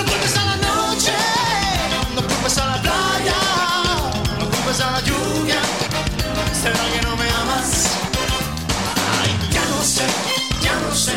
No 0.00 0.06
culpes 0.06 0.34
a 0.34 0.44
la 0.46 0.56
noche, 0.56 1.12
no 2.14 2.22
culpes 2.22 2.56
a 2.56 2.64
la 2.64 2.80
playa, 2.80 3.36
no 4.38 4.46
culpes 4.48 4.80
a 4.80 4.92
la 4.92 5.00
lluvia. 5.00 5.60
¿Será 6.62 6.80
que 6.90 7.02
no 7.06 7.16
me 7.16 7.28
amas? 7.28 7.84
Ay, 9.20 9.30
ya 9.52 9.62
no 9.66 9.84
sé, 9.84 10.06
ya 10.62 10.72
no 10.72 10.94
sé, 10.94 11.12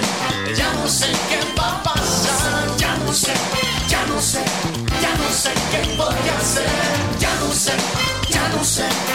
ya 0.54 0.74
no 0.74 0.90
sé 0.90 1.08
qué 1.30 1.40
va 1.58 1.70
a 1.70 1.84
pasar. 1.84 2.78
Ya 2.78 2.98
no 2.98 3.14
sé, 3.14 3.34
ya 3.88 4.06
no 4.06 4.22
sé, 4.22 4.44
ya 5.02 5.16
no 5.16 5.30
sé 5.32 5.52
qué 5.72 5.96
voy 5.96 6.30
a 6.30 6.38
hacer. 6.38 6.68
Ya 7.22 7.34
no 7.40 7.54
sé, 7.54 7.72
ya 8.30 8.50
no 8.50 8.64
sé. 8.66 9.13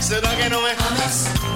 Se 0.00 0.14
¿Será 0.14 0.36
que 0.36 0.48
no 0.48 0.60
me 0.60 0.70
amas? 0.70 1.47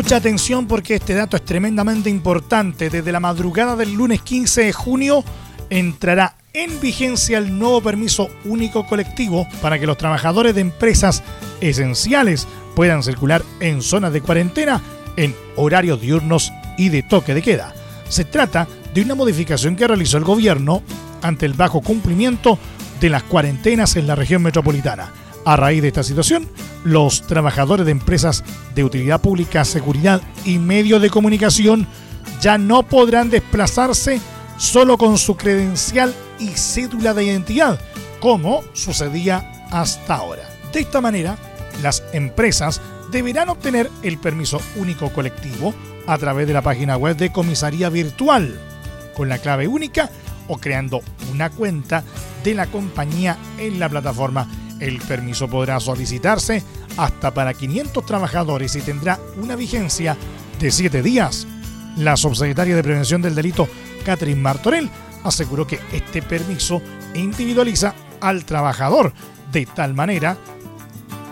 Mucha 0.00 0.16
atención 0.16 0.66
porque 0.66 0.94
este 0.94 1.12
dato 1.12 1.36
es 1.36 1.44
tremendamente 1.44 2.08
importante. 2.08 2.88
Desde 2.88 3.12
la 3.12 3.20
madrugada 3.20 3.76
del 3.76 3.92
lunes 3.92 4.22
15 4.22 4.64
de 4.64 4.72
junio 4.72 5.22
entrará 5.68 6.36
en 6.54 6.80
vigencia 6.80 7.36
el 7.36 7.58
nuevo 7.58 7.82
permiso 7.82 8.30
único 8.46 8.86
colectivo 8.86 9.46
para 9.60 9.78
que 9.78 9.86
los 9.86 9.98
trabajadores 9.98 10.54
de 10.54 10.62
empresas 10.62 11.22
esenciales 11.60 12.48
puedan 12.74 13.02
circular 13.02 13.42
en 13.60 13.82
zonas 13.82 14.14
de 14.14 14.22
cuarentena 14.22 14.80
en 15.18 15.36
horarios 15.56 16.00
diurnos 16.00 16.50
y 16.78 16.88
de 16.88 17.02
toque 17.02 17.34
de 17.34 17.42
queda. 17.42 17.74
Se 18.08 18.24
trata 18.24 18.66
de 18.94 19.02
una 19.02 19.14
modificación 19.14 19.76
que 19.76 19.86
realizó 19.86 20.16
el 20.16 20.24
gobierno 20.24 20.82
ante 21.20 21.44
el 21.44 21.52
bajo 21.52 21.82
cumplimiento 21.82 22.58
de 23.02 23.10
las 23.10 23.24
cuarentenas 23.24 23.96
en 23.96 24.06
la 24.06 24.14
región 24.14 24.40
metropolitana. 24.40 25.12
A 25.44 25.56
raíz 25.56 25.80
de 25.82 25.88
esta 25.88 26.02
situación, 26.02 26.48
los 26.84 27.26
trabajadores 27.26 27.86
de 27.86 27.92
empresas 27.92 28.44
de 28.74 28.84
utilidad 28.84 29.20
pública, 29.20 29.64
seguridad 29.64 30.20
y 30.44 30.58
medios 30.58 31.00
de 31.00 31.10
comunicación 31.10 31.86
ya 32.40 32.58
no 32.58 32.82
podrán 32.82 33.30
desplazarse 33.30 34.20
solo 34.58 34.98
con 34.98 35.16
su 35.16 35.36
credencial 35.36 36.14
y 36.38 36.48
cédula 36.48 37.14
de 37.14 37.24
identidad, 37.24 37.80
como 38.20 38.62
sucedía 38.74 39.66
hasta 39.70 40.16
ahora. 40.16 40.42
De 40.72 40.80
esta 40.80 41.00
manera, 41.00 41.38
las 41.82 42.02
empresas 42.12 42.80
deberán 43.10 43.48
obtener 43.48 43.90
el 44.02 44.18
permiso 44.18 44.60
único 44.76 45.10
colectivo 45.12 45.74
a 46.06 46.18
través 46.18 46.46
de 46.46 46.52
la 46.52 46.62
página 46.62 46.96
web 46.96 47.16
de 47.16 47.32
comisaría 47.32 47.88
virtual, 47.88 48.58
con 49.16 49.28
la 49.28 49.38
clave 49.38 49.68
única 49.68 50.10
o 50.48 50.58
creando 50.58 51.00
una 51.32 51.48
cuenta 51.50 52.04
de 52.44 52.54
la 52.54 52.66
compañía 52.66 53.38
en 53.58 53.78
la 53.78 53.88
plataforma 53.88 54.46
El 54.80 54.98
permiso 54.98 55.48
podrá 55.48 55.78
solicitarse 55.78 56.62
hasta 56.96 57.32
para 57.32 57.54
500 57.54 58.04
trabajadores 58.04 58.74
y 58.76 58.80
tendrá 58.80 59.18
una 59.36 59.54
vigencia 59.54 60.16
de 60.58 60.70
7 60.70 61.02
días. 61.02 61.46
La 61.96 62.16
subsecretaria 62.16 62.74
de 62.74 62.82
Prevención 62.82 63.20
del 63.20 63.34
Delito, 63.34 63.68
Catherine 64.04 64.40
Martorell, 64.40 64.90
aseguró 65.22 65.66
que 65.66 65.78
este 65.92 66.22
permiso 66.22 66.80
individualiza 67.14 67.94
al 68.20 68.44
trabajador 68.44 69.12
de 69.52 69.66
tal 69.66 69.94
manera 69.94 70.36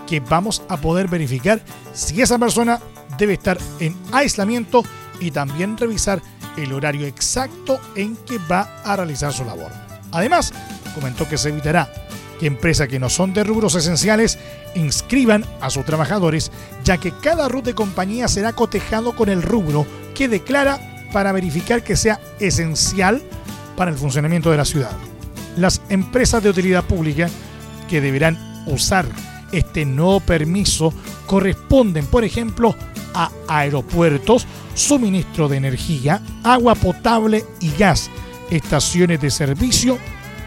que 0.07 0.19
vamos 0.19 0.61
a 0.69 0.77
poder 0.77 1.07
verificar 1.07 1.61
si 1.93 2.21
esa 2.21 2.37
persona 2.37 2.79
debe 3.17 3.33
estar 3.33 3.57
en 3.79 3.95
aislamiento 4.11 4.83
y 5.19 5.31
también 5.31 5.77
revisar 5.77 6.21
el 6.57 6.73
horario 6.73 7.05
exacto 7.07 7.79
en 7.95 8.15
que 8.15 8.37
va 8.51 8.81
a 8.83 8.95
realizar 8.95 9.33
su 9.33 9.45
labor. 9.45 9.71
Además, 10.11 10.53
comentó 10.95 11.27
que 11.27 11.37
se 11.37 11.49
evitará 11.49 11.91
que 12.39 12.47
empresas 12.47 12.87
que 12.87 12.99
no 12.99 13.09
son 13.09 13.33
de 13.33 13.43
rubros 13.43 13.75
esenciales 13.75 14.39
inscriban 14.75 15.45
a 15.61 15.69
sus 15.69 15.85
trabajadores, 15.85 16.51
ya 16.83 16.97
que 16.97 17.11
cada 17.11 17.47
RUT 17.47 17.65
de 17.65 17.73
compañía 17.75 18.27
será 18.27 18.53
cotejado 18.53 19.15
con 19.15 19.29
el 19.29 19.41
rubro 19.41 19.85
que 20.15 20.27
declara 20.27 20.79
para 21.11 21.31
verificar 21.31 21.83
que 21.83 21.95
sea 21.95 22.19
esencial 22.39 23.21
para 23.75 23.91
el 23.91 23.97
funcionamiento 23.97 24.51
de 24.51 24.57
la 24.57 24.65
ciudad. 24.65 24.91
Las 25.57 25.81
empresas 25.89 26.41
de 26.41 26.49
utilidad 26.49 26.83
pública 26.83 27.29
que 27.89 28.01
deberán 28.01 28.63
usar 28.67 29.05
este 29.51 29.85
nuevo 29.85 30.19
permiso 30.19 30.93
corresponden, 31.25 32.05
por 32.05 32.23
ejemplo, 32.23 32.75
a 33.13 33.31
aeropuertos, 33.47 34.45
suministro 34.75 35.47
de 35.47 35.57
energía, 35.57 36.21
agua 36.43 36.75
potable 36.75 37.45
y 37.59 37.71
gas, 37.71 38.09
estaciones 38.49 39.19
de 39.21 39.31
servicio 39.31 39.97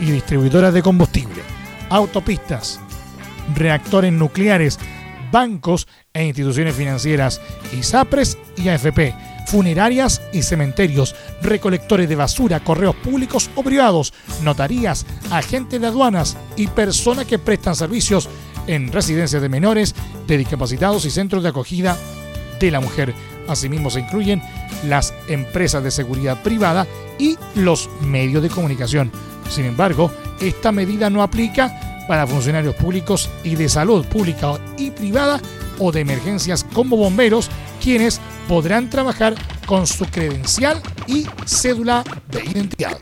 y 0.00 0.07
distribuidoras 0.07 0.72
de 0.72 0.83
combustible, 0.83 1.42
autopistas, 1.96 2.81
reactores 3.55 4.12
nucleares, 4.12 4.78
bancos 5.31 5.88
e 6.12 6.24
instituciones 6.24 6.74
financieras, 6.74 7.40
ISAPRES 7.78 8.38
y 8.57 8.68
AFP, 8.68 9.14
funerarias 9.46 10.22
y 10.33 10.42
cementerios, 10.42 11.14
recolectores 11.42 12.09
de 12.09 12.16
basura, 12.16 12.61
correos 12.61 12.94
públicos 12.96 13.50
o 13.55 13.62
privados, 13.62 14.12
notarías, 14.42 15.07
agentes 15.31 15.81
de 15.81 15.87
aduanas 15.87 16.37
y 16.57 16.66
personas 16.68 17.26
que 17.26 17.38
prestan 17.38 17.76
servicios 17.76 18.28
en 18.66 18.92
residencias 18.92 19.42
de 19.42 19.48
menores, 19.48 19.94
de 20.26 20.38
discapacitados 20.38 21.05
y 21.05 21.11
centros 21.11 21.42
de 21.42 21.48
acogida 21.48 21.96
de 22.61 22.70
la 22.70 22.81
mujer. 22.81 23.14
Asimismo 23.48 23.90
se 23.90 24.00
incluyen 24.00 24.42
las 24.87 25.12
empresas 25.28 25.83
de 25.83 25.90
seguridad 25.90 26.42
privada 26.42 26.87
y 27.18 27.37
los 27.55 27.90
medios 28.00 28.42
de 28.42 28.48
comunicación. 28.48 29.11
Sin 29.48 29.64
embargo, 29.64 30.11
esta 30.40 30.72
medida 30.72 31.11
no 31.11 31.22
aplica 31.22 32.05
para 32.09 32.26
funcionarios 32.26 32.74
públicos 32.74 33.31
y 33.44 33.55
de 33.55 33.68
salud 33.68 34.05
pública 34.07 34.59
y 34.76 34.90
privada 34.90 35.40
o 35.78 35.92
de 35.92 36.00
emergencias 36.00 36.64
como 36.72 36.96
bomberos, 36.96 37.50
quienes 37.83 38.20
podrán 38.48 38.90
trabajar 38.90 39.35
con 39.66 39.87
su 39.87 40.05
credencial 40.07 40.83
y 41.07 41.26
cédula 41.46 42.05
de 42.31 42.44
identidad. 42.44 42.98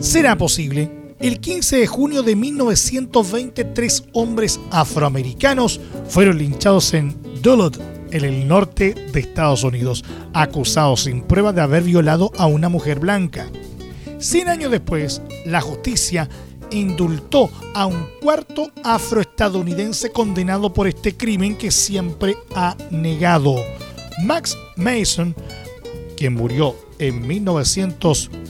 Será 0.00 0.36
posible. 0.36 0.90
El 1.20 1.40
15 1.40 1.78
de 1.78 1.86
junio 1.86 2.22
de 2.22 2.36
1920, 2.36 3.64
tres 3.64 4.04
hombres 4.12 4.60
afroamericanos 4.70 5.80
fueron 6.08 6.38
linchados 6.38 6.94
en 6.94 7.16
Duluth, 7.42 7.78
en 8.10 8.24
el 8.24 8.46
norte 8.46 8.94
de 9.12 9.20
Estados 9.20 9.64
Unidos, 9.64 10.04
acusados 10.32 11.02
sin 11.02 11.22
prueba 11.22 11.52
de 11.52 11.60
haber 11.60 11.82
violado 11.82 12.30
a 12.38 12.46
una 12.46 12.68
mujer 12.68 13.00
blanca. 13.00 13.50
Cien 14.18 14.48
años 14.48 14.70
después, 14.70 15.20
la 15.44 15.60
justicia 15.60 16.28
indultó 16.70 17.50
a 17.74 17.86
un 17.86 18.06
cuarto 18.20 18.70
afroestadounidense 18.84 20.10
condenado 20.10 20.72
por 20.72 20.86
este 20.86 21.16
crimen 21.16 21.56
que 21.56 21.70
siempre 21.70 22.36
ha 22.54 22.76
negado. 22.90 23.56
Max 24.24 24.56
Mason, 24.76 25.34
quien 26.16 26.34
murió 26.34 26.76
en 26.98 27.26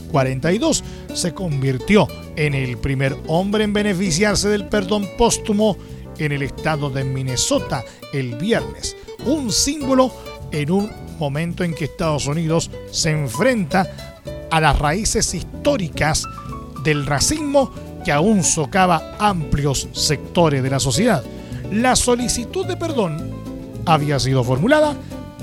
1942, 0.09 0.83
se 1.13 1.33
convirtió 1.33 2.07
en 2.35 2.53
el 2.53 2.77
primer 2.77 3.15
hombre 3.27 3.63
en 3.63 3.73
beneficiarse 3.73 4.49
del 4.49 4.65
perdón 4.67 5.07
póstumo 5.17 5.77
en 6.17 6.31
el 6.31 6.41
estado 6.41 6.89
de 6.89 7.03
Minnesota 7.03 7.83
el 8.13 8.35
viernes, 8.35 8.97
un 9.25 9.51
símbolo 9.51 10.11
en 10.51 10.71
un 10.71 10.91
momento 11.19 11.63
en 11.63 11.73
que 11.73 11.85
Estados 11.85 12.27
Unidos 12.27 12.71
se 12.91 13.11
enfrenta 13.11 13.87
a 14.49 14.59
las 14.59 14.77
raíces 14.79 15.33
históricas 15.33 16.23
del 16.83 17.05
racismo 17.05 17.71
que 18.03 18.11
aún 18.11 18.43
socava 18.43 19.15
amplios 19.19 19.87
sectores 19.91 20.63
de 20.63 20.69
la 20.69 20.79
sociedad. 20.79 21.23
La 21.71 21.95
solicitud 21.95 22.65
de 22.65 22.77
perdón 22.77 23.31
había 23.85 24.19
sido 24.19 24.43
formulada 24.43 24.95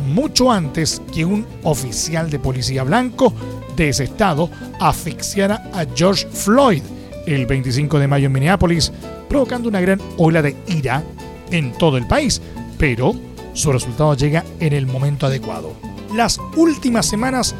mucho 0.05 0.51
antes 0.51 1.03
que 1.13 1.25
un 1.25 1.47
oficial 1.63 2.31
de 2.31 2.39
policía 2.39 2.83
blanco 2.83 3.33
de 3.77 3.91
ese 3.91 4.05
estado 4.05 4.51
asfixiara 4.81 5.71
a 5.73 5.87
George 5.95 6.27
Floyd 6.29 6.83
el 7.27 7.47
25 7.47 7.99
de 7.99 8.09
mayo 8.09 8.27
en 8.27 8.33
Minneapolis, 8.33 8.93
provocando 9.29 9.69
una 9.69 9.81
gran 9.81 10.01
ola 10.17 10.43
de 10.43 10.57
ira 10.69 11.03
en 11.51 11.73
todo 11.73 11.97
el 11.97 12.07
país, 12.07 12.41
pero 12.79 13.15
su 13.53 13.73
resultado 13.73 14.15
llega 14.15 14.45
en 14.61 14.73
el 14.73 14.87
momento 14.87 15.27
adecuado. 15.27 15.73
Las 16.15 16.39
últimas 16.57 17.07
semanas 17.07 17.55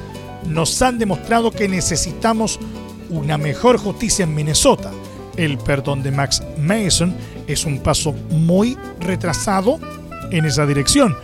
nos 0.47 0.81
han 0.83 0.99
demostrado 0.99 1.51
que 1.51 1.69
necesitamos 1.69 2.61
una 3.11 3.39
mejor 3.39 3.79
justicia 3.79 4.25
en 4.25 4.35
Minnesota. 4.35 4.93
El 5.37 5.59
perdón 5.59 6.03
de 6.03 6.13
Max 6.13 6.43
Mason 6.59 7.15
es 7.47 7.65
un 7.65 7.81
paso 7.81 8.13
muy 8.31 8.79
retrasado 9.01 9.79
en 10.31 10.45
esa 10.45 10.67
dirección, 10.67 11.15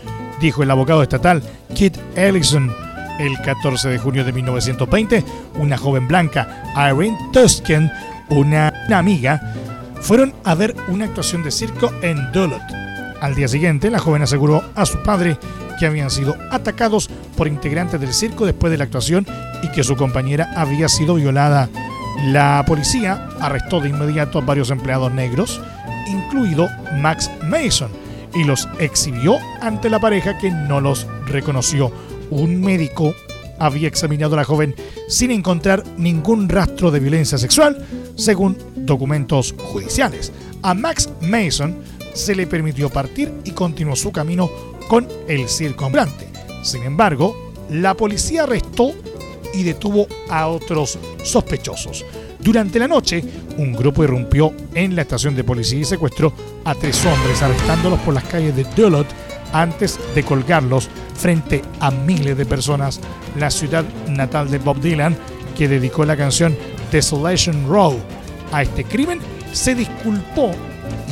dijo 0.42 0.64
el 0.64 0.70
abogado 0.70 1.02
estatal 1.02 1.42
Kit 1.72 1.96
Ellison. 2.16 2.70
El 3.18 3.40
14 3.40 3.88
de 3.88 3.98
junio 3.98 4.24
de 4.24 4.32
1920, 4.32 5.24
una 5.54 5.78
joven 5.78 6.08
blanca, 6.08 6.64
Irene 6.74 7.16
Tusken, 7.32 7.90
una, 8.30 8.72
amiga, 8.92 9.40
fueron 10.00 10.34
a 10.42 10.54
ver 10.56 10.74
una 10.88 11.04
actuación 11.04 11.44
de 11.44 11.52
circo 11.52 11.92
en 12.02 12.32
Duluth. 12.32 12.60
Al 13.20 13.36
día 13.36 13.46
siguiente, 13.46 13.90
la 13.90 14.00
joven 14.00 14.22
aseguró 14.22 14.64
a 14.74 14.84
su 14.84 15.00
padre 15.02 15.38
que 15.78 15.86
habían 15.86 16.10
sido 16.10 16.34
atacados 16.50 17.08
por 17.36 17.46
integrantes 17.46 18.00
del 18.00 18.12
circo 18.12 18.44
después 18.44 18.72
de 18.72 18.78
la 18.78 18.84
actuación 18.84 19.24
y 19.62 19.68
que 19.68 19.84
su 19.84 19.94
compañera 19.94 20.50
había 20.56 20.88
sido 20.88 21.14
violada. 21.14 21.68
La 22.24 22.64
policía 22.66 23.28
arrestó 23.40 23.80
de 23.80 23.90
inmediato 23.90 24.38
a 24.38 24.44
varios 24.44 24.70
empleados 24.70 25.12
negros, 25.12 25.60
incluido 26.08 26.68
Max 26.96 27.30
Mason, 27.44 27.90
y 28.34 28.44
los 28.44 28.68
exhibió 28.78 29.38
ante 29.60 29.90
la 29.90 30.00
pareja 30.00 30.38
que 30.38 30.50
no 30.50 30.80
los 30.80 31.06
reconoció. 31.26 31.92
Un 32.30 32.60
médico 32.60 33.14
había 33.58 33.88
examinado 33.88 34.34
a 34.34 34.38
la 34.38 34.44
joven 34.44 34.74
sin 35.08 35.30
encontrar 35.30 35.84
ningún 35.96 36.48
rastro 36.48 36.90
de 36.90 37.00
violencia 37.00 37.38
sexual, 37.38 37.86
según 38.16 38.56
documentos 38.74 39.54
judiciales. 39.58 40.32
A 40.62 40.74
Max 40.74 41.08
Mason 41.20 41.76
se 42.14 42.34
le 42.34 42.46
permitió 42.46 42.90
partir 42.90 43.32
y 43.44 43.52
continuó 43.52 43.96
su 43.96 44.12
camino 44.12 44.50
con 44.88 45.06
el 45.28 45.48
circo 45.48 45.86
ambulante. 45.86 46.28
Sin 46.62 46.82
embargo, 46.82 47.52
la 47.70 47.94
policía 47.94 48.44
arrestó 48.44 48.92
y 49.54 49.62
detuvo 49.62 50.06
a 50.28 50.48
otros 50.48 50.98
sospechosos. 51.22 52.04
Durante 52.42 52.80
la 52.80 52.88
noche, 52.88 53.22
un 53.56 53.72
grupo 53.72 54.02
irrumpió 54.02 54.52
en 54.74 54.96
la 54.96 55.02
estación 55.02 55.36
de 55.36 55.44
policía 55.44 55.78
y 55.80 55.84
secuestró 55.84 56.32
a 56.64 56.74
tres 56.74 57.04
hombres, 57.06 57.40
arrestándolos 57.40 58.00
por 58.00 58.14
las 58.14 58.24
calles 58.24 58.56
de 58.56 58.64
Duluth 58.76 59.06
antes 59.52 59.98
de 60.14 60.24
colgarlos 60.24 60.88
frente 61.14 61.62
a 61.78 61.92
miles 61.92 62.36
de 62.36 62.44
personas. 62.44 63.00
La 63.38 63.48
ciudad 63.48 63.84
natal 64.08 64.50
de 64.50 64.58
Bob 64.58 64.80
Dylan, 64.80 65.16
que 65.56 65.68
dedicó 65.68 66.04
la 66.04 66.16
canción 66.16 66.56
Desolation 66.90 67.68
Row 67.68 67.96
a 68.50 68.62
este 68.62 68.82
crimen, 68.82 69.20
se 69.52 69.76
disculpó 69.76 70.50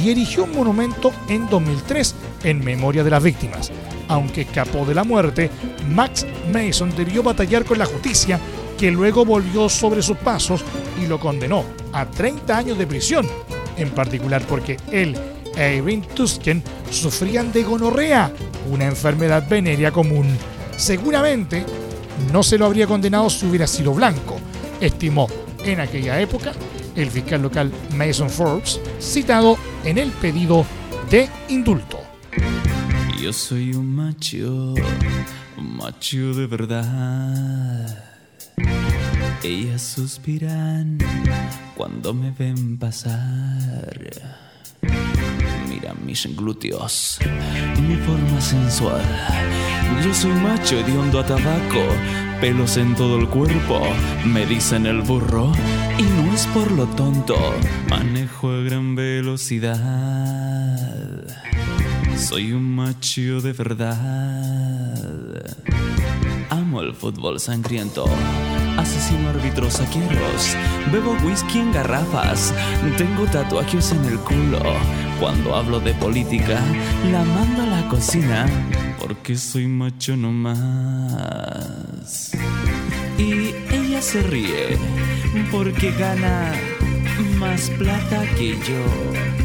y 0.02 0.10
erigió 0.10 0.44
un 0.44 0.52
monumento 0.52 1.12
en 1.28 1.48
2003 1.48 2.14
en 2.42 2.64
memoria 2.64 3.04
de 3.04 3.10
las 3.10 3.22
víctimas. 3.22 3.70
Aunque 4.08 4.40
escapó 4.40 4.84
de 4.84 4.94
la 4.94 5.04
muerte, 5.04 5.48
Max 5.88 6.26
Mason 6.52 6.92
debió 6.96 7.22
batallar 7.22 7.64
con 7.64 7.78
la 7.78 7.86
justicia, 7.86 8.40
que 8.80 8.90
luego 8.90 9.26
volvió 9.26 9.68
sobre 9.68 10.00
sus 10.00 10.16
pasos 10.16 10.64
y 10.98 11.06
lo 11.06 11.20
condenó 11.20 11.64
a 11.92 12.06
30 12.06 12.56
años 12.56 12.78
de 12.78 12.86
prisión, 12.86 13.26
en 13.76 13.90
particular 13.90 14.42
porque 14.48 14.78
él 14.90 15.14
e 15.54 15.76
Irene 15.76 16.06
Tusken 16.14 16.62
sufrían 16.90 17.52
de 17.52 17.62
gonorrea, 17.62 18.32
una 18.70 18.86
enfermedad 18.86 19.46
venérea 19.46 19.92
común. 19.92 20.26
Seguramente 20.76 21.66
no 22.32 22.42
se 22.42 22.56
lo 22.56 22.64
habría 22.64 22.86
condenado 22.86 23.28
si 23.28 23.44
hubiera 23.44 23.66
sido 23.66 23.92
blanco, 23.92 24.38
estimó 24.80 25.28
en 25.62 25.80
aquella 25.80 26.18
época 26.18 26.52
el 26.96 27.10
fiscal 27.10 27.42
local 27.42 27.70
Mason 27.94 28.30
Forbes, 28.30 28.80
citado 28.98 29.58
en 29.84 29.98
el 29.98 30.10
pedido 30.10 30.64
de 31.10 31.28
indulto. 31.50 32.00
Yo 33.20 33.30
soy 33.34 33.74
un 33.74 33.94
macho, 33.94 34.72
un 35.58 35.76
macho 35.76 36.32
de 36.32 36.46
verdad. 36.46 38.09
Ellas 39.42 39.82
suspiran 39.82 40.98
cuando 41.74 42.12
me 42.12 42.30
ven 42.30 42.78
pasar. 42.78 43.96
Mira 45.68 45.94
mis 45.94 46.28
glúteos, 46.36 47.18
mi 47.88 47.96
forma 47.96 48.40
sensual. 48.40 49.02
Yo 50.04 50.12
soy 50.14 50.32
macho 50.32 50.78
hediondo 50.78 51.20
a 51.20 51.26
tabaco, 51.26 51.84
pelos 52.40 52.76
en 52.76 52.94
todo 52.94 53.18
el 53.18 53.28
cuerpo. 53.28 53.80
Me 54.26 54.46
dicen 54.46 54.86
el 54.86 55.02
burro 55.02 55.52
y 55.98 56.02
no 56.02 56.32
es 56.34 56.46
por 56.48 56.70
lo 56.72 56.86
tonto. 56.86 57.36
Manejo 57.88 58.50
a 58.50 58.62
gran 58.62 58.94
velocidad. 58.94 59.80
Soy 62.16 62.52
un 62.52 62.74
macho 62.74 63.40
de 63.40 63.52
verdad. 63.52 65.20
Amo 66.50 66.80
el 66.80 66.94
fútbol 66.94 67.38
sangriento. 67.38 68.04
Asesino 68.76 69.28
árbitros 69.30 69.74
saqueros. 69.74 70.56
Bebo 70.92 71.16
whisky 71.24 71.60
en 71.60 71.72
garrafas. 71.72 72.52
Tengo 72.98 73.24
tatuajes 73.26 73.92
en 73.92 74.04
el 74.04 74.18
culo. 74.18 74.60
Cuando 75.20 75.54
hablo 75.54 75.78
de 75.78 75.94
política, 75.94 76.60
la 77.12 77.22
mando 77.22 77.62
a 77.62 77.66
la 77.66 77.88
cocina. 77.88 78.46
Porque 78.98 79.36
soy 79.36 79.68
macho 79.68 80.16
nomás. 80.16 81.12
Y 83.16 83.54
ella 83.72 84.02
se 84.02 84.20
ríe. 84.22 84.76
Porque 85.52 85.92
gana 85.92 86.52
más 87.38 87.70
plata 87.70 88.24
que 88.36 88.58
yo. 88.58 89.39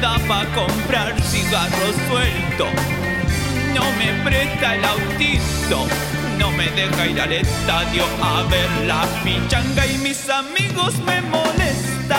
Da 0.00 0.18
para 0.28 0.48
comprar 0.54 1.20
cigarros 1.22 1.96
suelto. 2.08 2.66
No 3.74 3.84
me 3.98 4.12
presta 4.24 4.76
el 4.76 4.84
autito, 4.84 5.86
no 6.38 6.50
me 6.52 6.66
deja 6.70 7.06
ir 7.06 7.20
al 7.20 7.32
estadio 7.32 8.04
a 8.22 8.42
ver 8.44 8.70
la 8.86 9.04
pichanga 9.24 9.86
y 9.86 9.98
mis 9.98 10.28
amigos 10.28 10.94
me 11.06 11.20
molestan. 11.22 12.14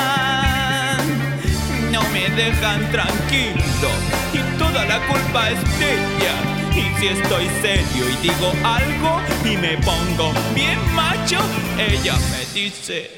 No 1.92 2.02
me 2.14 2.30
dejan 2.30 2.92
tranquilo 2.92 3.90
y 4.34 4.40
toda 4.58 4.86
la 4.86 5.00
culpa 5.08 5.50
es 5.50 5.80
de 5.80 5.94
ella. 5.94 6.36
Y 6.72 7.00
si 7.00 7.08
estoy 7.08 7.48
serio 7.62 8.10
y 8.10 8.16
digo 8.22 8.52
algo 8.64 9.22
y 9.46 9.56
me 9.56 9.78
pongo 9.78 10.34
bien 10.54 10.80
macho, 10.94 11.40
ella 11.78 12.16
me 12.32 12.46
dice, 12.54 13.10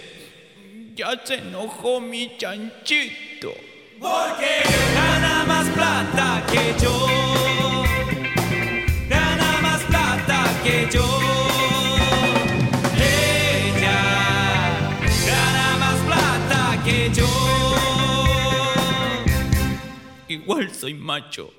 ya 0.95 1.19
se 1.23 1.35
enojó 1.35 1.99
mi 1.99 2.37
chanchito. 2.37 3.66
Porque 3.99 4.63
gana 4.93 5.43
más 5.45 5.67
plata 5.69 6.43
que 6.51 6.75
yo. 6.81 7.07
Gana 9.09 9.61
más 9.61 9.81
plata 9.83 10.43
que 10.63 10.87
yo. 10.91 11.05
Ella 12.95 14.01
gana 15.25 15.77
más 15.79 15.95
plata 16.05 16.83
que 16.83 17.09
yo. 17.13 17.27
Igual 20.27 20.73
soy 20.73 20.93
macho. 20.93 21.51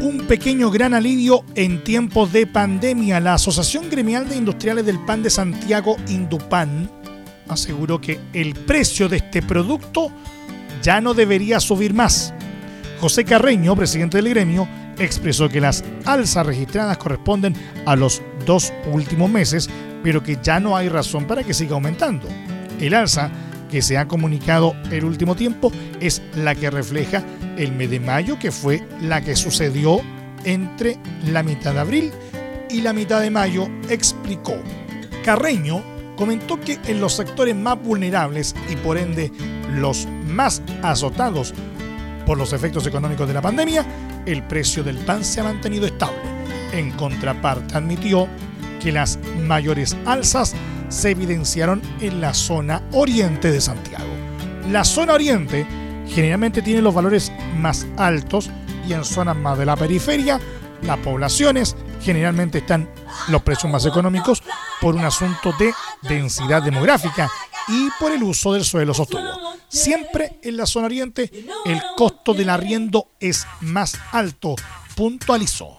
Un 0.00 0.26
pequeño 0.28 0.70
gran 0.70 0.94
alivio 0.94 1.44
en 1.54 1.82
tiempos 1.84 2.32
de 2.32 2.46
pandemia. 2.46 3.20
La 3.20 3.34
Asociación 3.34 3.90
Gremial 3.90 4.28
de 4.28 4.36
Industriales 4.36 4.86
del 4.86 5.04
Pan 5.04 5.22
de 5.22 5.30
Santiago, 5.30 5.96
Indupan, 6.08 6.90
aseguró 7.48 8.00
que 8.00 8.20
el 8.32 8.54
precio 8.54 9.08
de 9.08 9.18
este 9.18 9.42
producto 9.42 10.10
ya 10.82 11.00
no 11.00 11.14
debería 11.14 11.60
subir 11.60 11.94
más. 11.94 12.32
José 13.00 13.24
Carreño, 13.24 13.76
presidente 13.76 14.18
del 14.18 14.30
gremio, 14.30 14.68
expresó 14.98 15.48
que 15.48 15.60
las 15.60 15.84
alzas 16.04 16.46
registradas 16.46 16.98
corresponden 16.98 17.54
a 17.86 17.94
los 17.96 18.22
dos 18.44 18.72
últimos 18.92 19.30
meses, 19.30 19.68
pero 20.02 20.22
que 20.22 20.38
ya 20.42 20.60
no 20.60 20.76
hay 20.76 20.88
razón 20.88 21.26
para 21.26 21.44
que 21.44 21.54
siga 21.54 21.74
aumentando. 21.74 22.28
El 22.80 22.94
alza 22.94 23.30
que 23.70 23.82
se 23.82 23.98
ha 23.98 24.08
comunicado 24.08 24.74
el 24.90 25.04
último 25.04 25.36
tiempo 25.36 25.70
es 26.00 26.22
la 26.34 26.54
que 26.54 26.70
refleja 26.70 27.22
el 27.56 27.72
mes 27.72 27.90
de 27.90 28.00
mayo, 28.00 28.38
que 28.38 28.50
fue 28.50 28.82
la 29.02 29.20
que 29.20 29.36
sucedió 29.36 30.00
entre 30.44 30.96
la 31.26 31.42
mitad 31.42 31.74
de 31.74 31.80
abril 31.80 32.12
y 32.70 32.80
la 32.80 32.92
mitad 32.92 33.20
de 33.20 33.30
mayo, 33.30 33.68
explicó. 33.88 34.56
Carreño 35.24 35.82
comentó 36.18 36.60
que 36.60 36.80
en 36.88 37.00
los 37.00 37.14
sectores 37.14 37.54
más 37.54 37.80
vulnerables 37.80 38.54
y 38.68 38.74
por 38.74 38.98
ende 38.98 39.30
los 39.72 40.08
más 40.26 40.60
azotados 40.82 41.54
por 42.26 42.36
los 42.36 42.52
efectos 42.52 42.84
económicos 42.88 43.28
de 43.28 43.34
la 43.34 43.40
pandemia, 43.40 43.86
el 44.26 44.42
precio 44.42 44.82
del 44.82 44.98
pan 44.98 45.24
se 45.24 45.40
ha 45.40 45.44
mantenido 45.44 45.86
estable. 45.86 46.18
En 46.72 46.90
contraparte, 46.90 47.76
admitió 47.76 48.28
que 48.82 48.90
las 48.90 49.18
mayores 49.46 49.96
alzas 50.06 50.54
se 50.88 51.12
evidenciaron 51.12 51.80
en 52.00 52.20
la 52.20 52.34
zona 52.34 52.82
oriente 52.92 53.52
de 53.52 53.60
Santiago. 53.60 54.10
La 54.70 54.84
zona 54.84 55.14
oriente 55.14 55.66
generalmente 56.08 56.62
tiene 56.62 56.82
los 56.82 56.94
valores 56.94 57.32
más 57.56 57.86
altos 57.96 58.50
y 58.86 58.92
en 58.92 59.04
zonas 59.04 59.36
más 59.36 59.56
de 59.56 59.66
la 59.66 59.76
periferia 59.76 60.40
las 60.82 60.98
poblaciones 60.98 61.76
generalmente 62.00 62.58
están 62.58 62.88
los 63.28 63.42
precios 63.42 63.70
más 63.72 63.84
económicos 63.86 64.42
por 64.80 64.94
un 64.94 65.04
asunto 65.04 65.52
de 65.58 65.72
densidad 66.02 66.62
demográfica 66.62 67.30
y 67.68 67.88
por 67.98 68.12
el 68.12 68.22
uso 68.22 68.52
del 68.52 68.64
suelo 68.64 68.94
sostuvo. 68.94 69.54
Siempre 69.68 70.38
en 70.42 70.56
la 70.56 70.66
zona 70.66 70.86
oriente 70.86 71.30
el 71.66 71.80
costo 71.96 72.32
del 72.34 72.50
arriendo 72.50 73.08
es 73.20 73.46
más 73.60 73.98
alto, 74.12 74.56
puntualizó. 74.94 75.77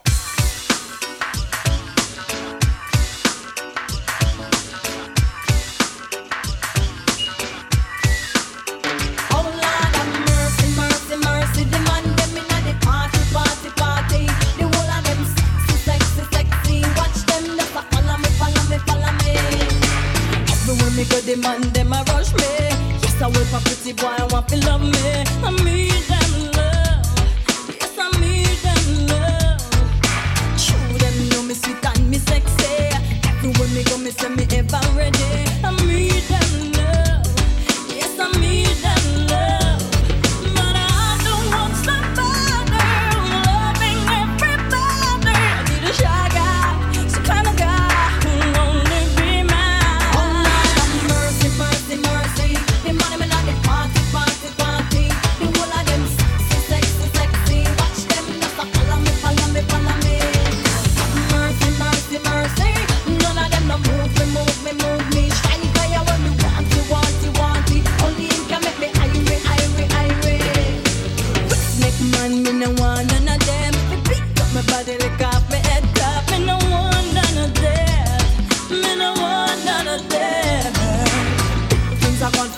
The 21.30 21.36
man 21.38 21.62
them 21.74 21.94
a 21.94 22.04
rush 22.10 22.34
me. 22.34 22.42
Yes, 23.02 23.22
I 23.22 23.28
wait 23.28 23.48
for 23.54 23.62
pretty 23.62 23.94
boy, 23.94 24.08
I 24.08 24.26
want 24.32 24.48
to 24.50 24.58
love 24.66 24.82
me. 24.82 25.24
I 25.46 25.59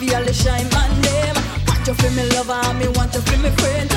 feel 0.02 0.26
the 0.26 0.34
shine 0.34 0.68
man 0.70 0.92
them. 1.02 1.36
Want 1.68 1.88
you 1.88 1.94
feel 1.94 2.12
me 2.18 2.24
lover, 2.34 2.74
me 2.80 2.88
want 2.98 3.14
you 3.14 3.22
to 3.22 3.22
feel 3.22 3.40
me 3.40 3.52
friend 3.52 3.91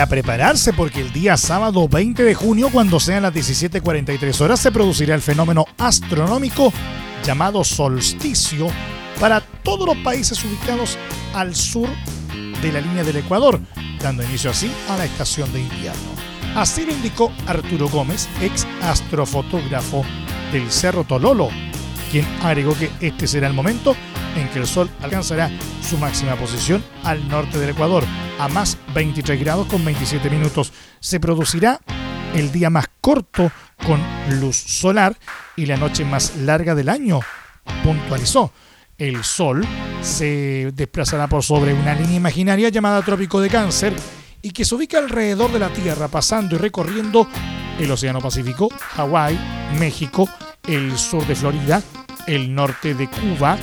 a 0.00 0.06
prepararse 0.06 0.72
porque 0.72 1.00
el 1.00 1.12
día 1.12 1.36
sábado 1.36 1.88
20 1.88 2.22
de 2.22 2.34
junio, 2.34 2.68
cuando 2.70 3.00
sean 3.00 3.22
las 3.22 3.34
17.43 3.34 4.40
horas, 4.40 4.60
se 4.60 4.70
producirá 4.70 5.14
el 5.14 5.22
fenómeno 5.22 5.64
astronómico 5.76 6.72
llamado 7.24 7.64
solsticio 7.64 8.68
para 9.18 9.40
todos 9.40 9.86
los 9.86 9.96
países 9.98 10.44
ubicados 10.44 10.96
al 11.34 11.54
sur 11.54 11.88
de 12.62 12.72
la 12.72 12.80
línea 12.80 13.02
del 13.02 13.16
Ecuador, 13.16 13.60
dando 14.00 14.22
inicio 14.22 14.50
así 14.50 14.70
a 14.88 14.96
la 14.96 15.04
estación 15.04 15.52
de 15.52 15.60
invierno. 15.60 16.10
Así 16.54 16.84
lo 16.84 16.92
indicó 16.92 17.32
Arturo 17.46 17.88
Gómez, 17.88 18.28
ex 18.40 18.66
astrofotógrafo 18.82 20.04
del 20.52 20.70
Cerro 20.70 21.04
Tololo, 21.04 21.48
quien 22.10 22.24
agregó 22.42 22.76
que 22.76 22.90
este 23.00 23.26
será 23.26 23.48
el 23.48 23.54
momento 23.54 23.96
en 24.36 24.48
que 24.50 24.60
el 24.60 24.66
Sol 24.66 24.90
alcanzará 25.02 25.50
su 25.82 25.98
máxima 25.98 26.36
posición 26.36 26.84
al 27.04 27.26
norte 27.28 27.58
del 27.58 27.70
Ecuador, 27.70 28.04
a 28.38 28.48
más 28.48 28.78
23 28.94 29.40
grados 29.40 29.66
con 29.66 29.84
27 29.84 30.30
minutos. 30.30 30.72
Se 31.00 31.20
producirá 31.20 31.80
el 32.34 32.52
día 32.52 32.70
más 32.70 32.86
corto 33.00 33.50
con 33.84 34.00
luz 34.40 34.56
solar 34.56 35.16
y 35.56 35.66
la 35.66 35.76
noche 35.76 36.04
más 36.04 36.36
larga 36.36 36.74
del 36.74 36.88
año, 36.88 37.20
puntualizó. 37.82 38.52
El 38.96 39.22
Sol 39.22 39.64
se 40.02 40.72
desplazará 40.74 41.28
por 41.28 41.42
sobre 41.42 41.72
una 41.72 41.94
línea 41.94 42.16
imaginaria 42.16 42.68
llamada 42.68 43.02
Trópico 43.02 43.40
de 43.40 43.48
Cáncer 43.48 43.94
y 44.42 44.50
que 44.50 44.64
se 44.64 44.74
ubica 44.74 44.98
alrededor 44.98 45.52
de 45.52 45.58
la 45.58 45.72
Tierra, 45.72 46.08
pasando 46.08 46.56
y 46.56 46.58
recorriendo 46.58 47.28
el 47.78 47.90
Océano 47.90 48.20
Pacífico, 48.20 48.68
Hawái, 48.68 49.38
México, 49.78 50.28
el 50.66 50.98
sur 50.98 51.26
de 51.26 51.34
Florida, 51.34 51.82
el 52.26 52.54
norte 52.54 52.94
de 52.94 53.08
Cuba, 53.08 53.56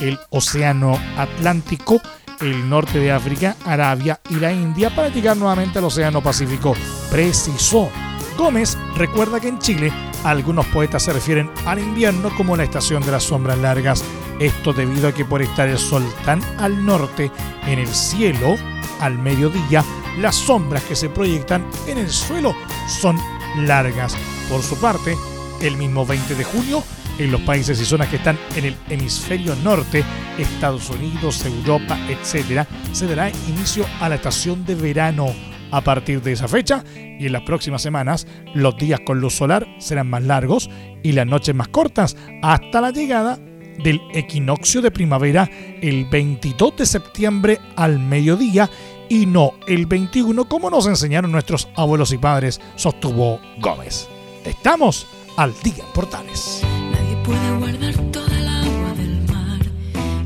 el 0.00 0.18
Océano 0.30 0.98
Atlántico, 1.16 2.00
el 2.40 2.68
norte 2.68 2.98
de 2.98 3.12
África, 3.12 3.56
Arabia 3.64 4.20
y 4.28 4.34
la 4.36 4.52
India 4.52 4.94
para 4.94 5.08
llegar 5.08 5.36
nuevamente 5.36 5.78
al 5.78 5.84
Océano 5.84 6.22
Pacífico. 6.22 6.74
Precisó. 7.10 7.90
Gómez 8.36 8.76
recuerda 8.96 9.40
que 9.40 9.48
en 9.48 9.58
Chile 9.58 9.92
algunos 10.24 10.66
poetas 10.66 11.02
se 11.02 11.12
refieren 11.12 11.50
al 11.66 11.78
invierno 11.78 12.30
como 12.36 12.56
la 12.56 12.64
estación 12.64 13.02
de 13.04 13.12
las 13.12 13.24
sombras 13.24 13.58
largas. 13.58 14.02
Esto 14.40 14.72
debido 14.72 15.08
a 15.08 15.12
que 15.12 15.24
por 15.24 15.42
estar 15.42 15.68
el 15.68 15.78
sol 15.78 16.04
tan 16.24 16.42
al 16.58 16.84
norte 16.84 17.30
en 17.66 17.78
el 17.78 17.88
cielo, 17.88 18.56
al 19.00 19.18
mediodía, 19.18 19.84
las 20.18 20.34
sombras 20.34 20.82
que 20.84 20.96
se 20.96 21.08
proyectan 21.08 21.64
en 21.86 21.98
el 21.98 22.10
suelo 22.10 22.54
son 22.88 23.18
largas. 23.58 24.16
Por 24.48 24.62
su 24.62 24.76
parte, 24.76 25.16
el 25.60 25.76
mismo 25.76 26.04
20 26.04 26.34
de 26.34 26.44
junio, 26.44 26.82
en 27.18 27.30
los 27.30 27.40
países 27.42 27.80
y 27.80 27.84
zonas 27.84 28.08
que 28.08 28.16
están 28.16 28.38
en 28.56 28.64
el 28.64 28.76
hemisferio 28.88 29.54
norte, 29.56 30.04
Estados 30.38 30.90
Unidos, 30.90 31.44
Europa, 31.44 31.98
etc., 32.08 32.66
se 32.92 33.06
dará 33.06 33.30
inicio 33.48 33.86
a 34.00 34.08
la 34.08 34.16
estación 34.16 34.64
de 34.64 34.74
verano. 34.74 35.26
A 35.70 35.80
partir 35.80 36.22
de 36.22 36.32
esa 36.32 36.46
fecha 36.46 36.84
y 36.94 37.26
en 37.26 37.32
las 37.32 37.42
próximas 37.42 37.82
semanas, 37.82 38.28
los 38.54 38.76
días 38.76 39.00
con 39.00 39.20
luz 39.20 39.34
solar 39.34 39.66
serán 39.78 40.08
más 40.08 40.22
largos 40.22 40.70
y 41.02 41.12
las 41.12 41.26
noches 41.26 41.54
más 41.54 41.68
cortas 41.68 42.16
hasta 42.42 42.80
la 42.80 42.90
llegada 42.90 43.40
del 43.82 44.00
equinoccio 44.12 44.80
de 44.82 44.92
primavera 44.92 45.50
el 45.82 46.04
22 46.04 46.76
de 46.76 46.86
septiembre 46.86 47.60
al 47.74 47.98
mediodía 47.98 48.70
y 49.08 49.26
no 49.26 49.54
el 49.66 49.86
21 49.86 50.44
como 50.44 50.70
nos 50.70 50.86
enseñaron 50.86 51.32
nuestros 51.32 51.68
abuelos 51.74 52.12
y 52.12 52.18
padres, 52.18 52.60
sostuvo 52.76 53.40
Gómez. 53.58 54.08
Estamos 54.44 55.08
al 55.36 55.52
día 55.62 55.84
Portales. 55.92 56.62
Nadie 56.92 57.16
puede 57.24 57.58
guardar 57.58 57.94
toda 58.12 58.38
el 58.38 58.48
agua 58.48 58.92
del 58.96 59.22
mar 59.32 59.60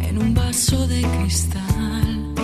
en 0.02 0.18
un 0.18 0.34
vaso 0.34 0.86
de 0.86 1.02
cristal. 1.02 2.34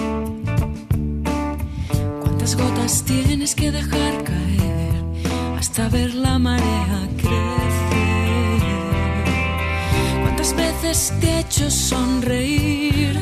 ¿Cuántas 2.21 2.57
gotas 2.57 3.05
tienes 3.05 3.55
que 3.55 3.71
dejar 3.71 4.25
caer 4.25 4.95
hasta 5.59 5.89
ver 5.89 6.15
la 6.15 6.39
marea 6.39 7.09
crecer? 7.17 8.63
¿Cuántas 10.23 10.57
veces 10.57 11.13
te 11.21 11.27
he 11.29 11.41
hecho 11.41 11.71
sonreír? 11.71 13.21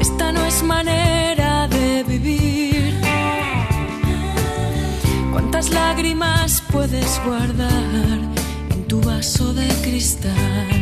Esta 0.00 0.32
no 0.32 0.44
es 0.44 0.62
manera 0.62 1.66
de 1.68 2.04
vivir. 2.04 2.69
¿Cuántas 5.40 5.70
lágrimas 5.70 6.62
puedes 6.70 7.18
guardar 7.24 8.18
en 8.74 8.84
tu 8.86 9.00
vaso 9.00 9.54
de 9.54 9.66
cristal? 9.82 10.79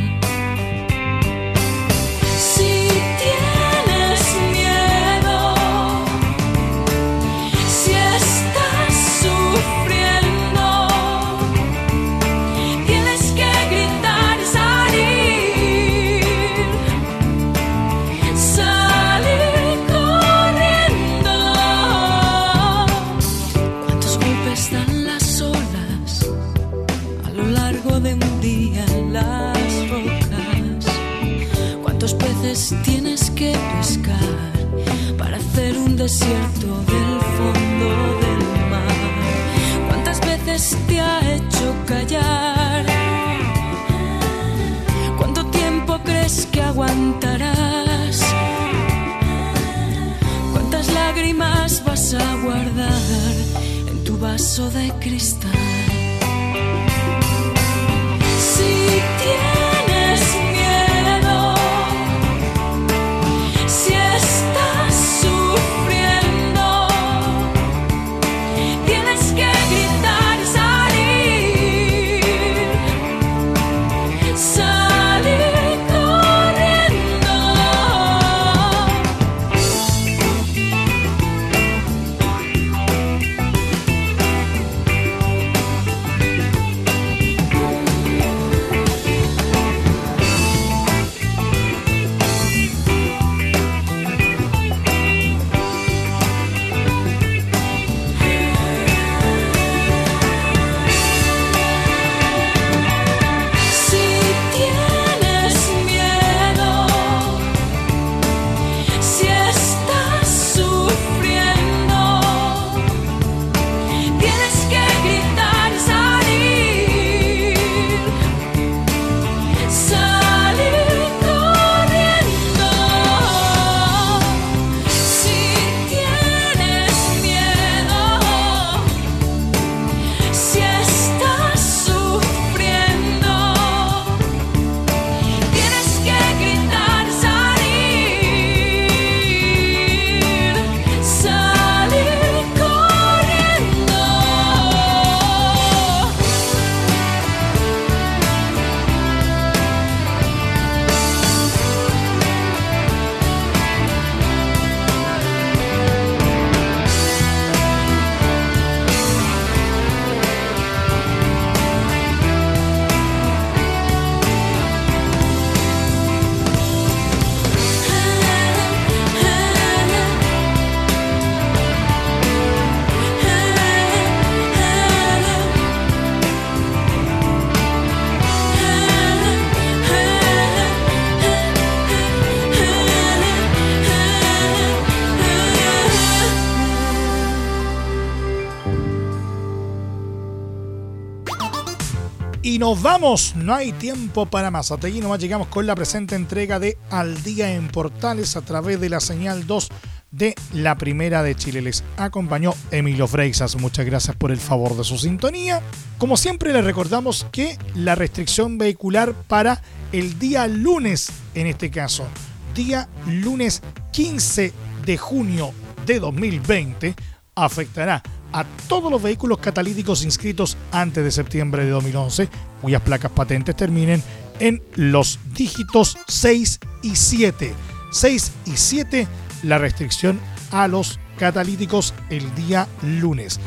Nos 192.69 192.83
vamos, 192.83 193.35
no 193.35 193.55
hay 193.55 193.73
tiempo 193.73 194.27
para 194.27 194.51
más. 194.51 194.71
Hasta 194.71 194.89
allí 194.89 195.01
nomás 195.01 195.21
llegamos 195.21 195.49
con 195.49 195.66
la 195.66 195.75
presente 195.75 196.16
entrega 196.16 196.59
de 196.59 196.77
Al 196.91 197.23
Día 197.23 197.55
en 197.55 197.69
Portales 197.69 198.37
a 198.37 198.43
través 198.43 198.79
de 198.79 198.91
la 198.91 199.01
señal 199.01 199.47
2 199.47 199.69
de 200.11 200.35
la 200.53 200.77
Primera 200.77 201.23
de 201.23 201.35
Chile. 201.35 201.62
Les 201.62 201.83
acompañó 201.97 202.53
Emilio 202.71 203.07
Freixas. 203.07 203.57
Muchas 203.57 203.87
gracias 203.87 204.16
por 204.16 204.33
el 204.33 204.37
favor 204.37 204.77
de 204.77 204.85
su 204.85 204.99
sintonía. 204.99 205.62
Como 205.97 206.19
siempre 206.19 206.53
les 206.53 206.62
recordamos 206.62 207.27
que 207.33 207.57
la 207.75 207.95
restricción 207.95 208.59
vehicular 208.59 209.14
para 209.14 209.62
el 209.93 210.19
día 210.19 210.47
lunes, 210.47 211.11
en 211.35 211.47
este 211.47 211.71
caso, 211.71 212.07
día 212.55 212.87
lunes 213.07 213.62
15 213.93 214.53
de 214.85 214.99
junio 214.99 215.55
de 215.87 216.01
2020, 216.01 216.95
afectará 217.35 218.03
a 218.33 218.45
todos 218.68 218.91
los 218.91 219.03
vehículos 219.03 219.39
catalíticos 219.39 220.05
inscritos 220.05 220.57
antes 220.72 221.05
de 221.05 221.11
septiembre 221.11 221.64
de 221.64 221.70
2011, 221.70 222.29
cuyas 222.62 222.83
placas 222.83 223.11
patentes 223.11 223.57
terminen 223.57 224.03
en 224.41 224.62
los 224.74 225.18
dígitos 225.35 225.97
6 226.09 226.61
y 226.83 226.97
7. 226.97 227.55
6 227.91 228.33
y 228.47 228.57
7 228.57 229.09
la 229.43 229.59
restricción 229.59 230.20
a 230.51 230.68
los 230.68 230.99
catalíticos 231.18 231.95
el 232.11 232.35
día 232.35 232.68
lunes. 232.83 233.41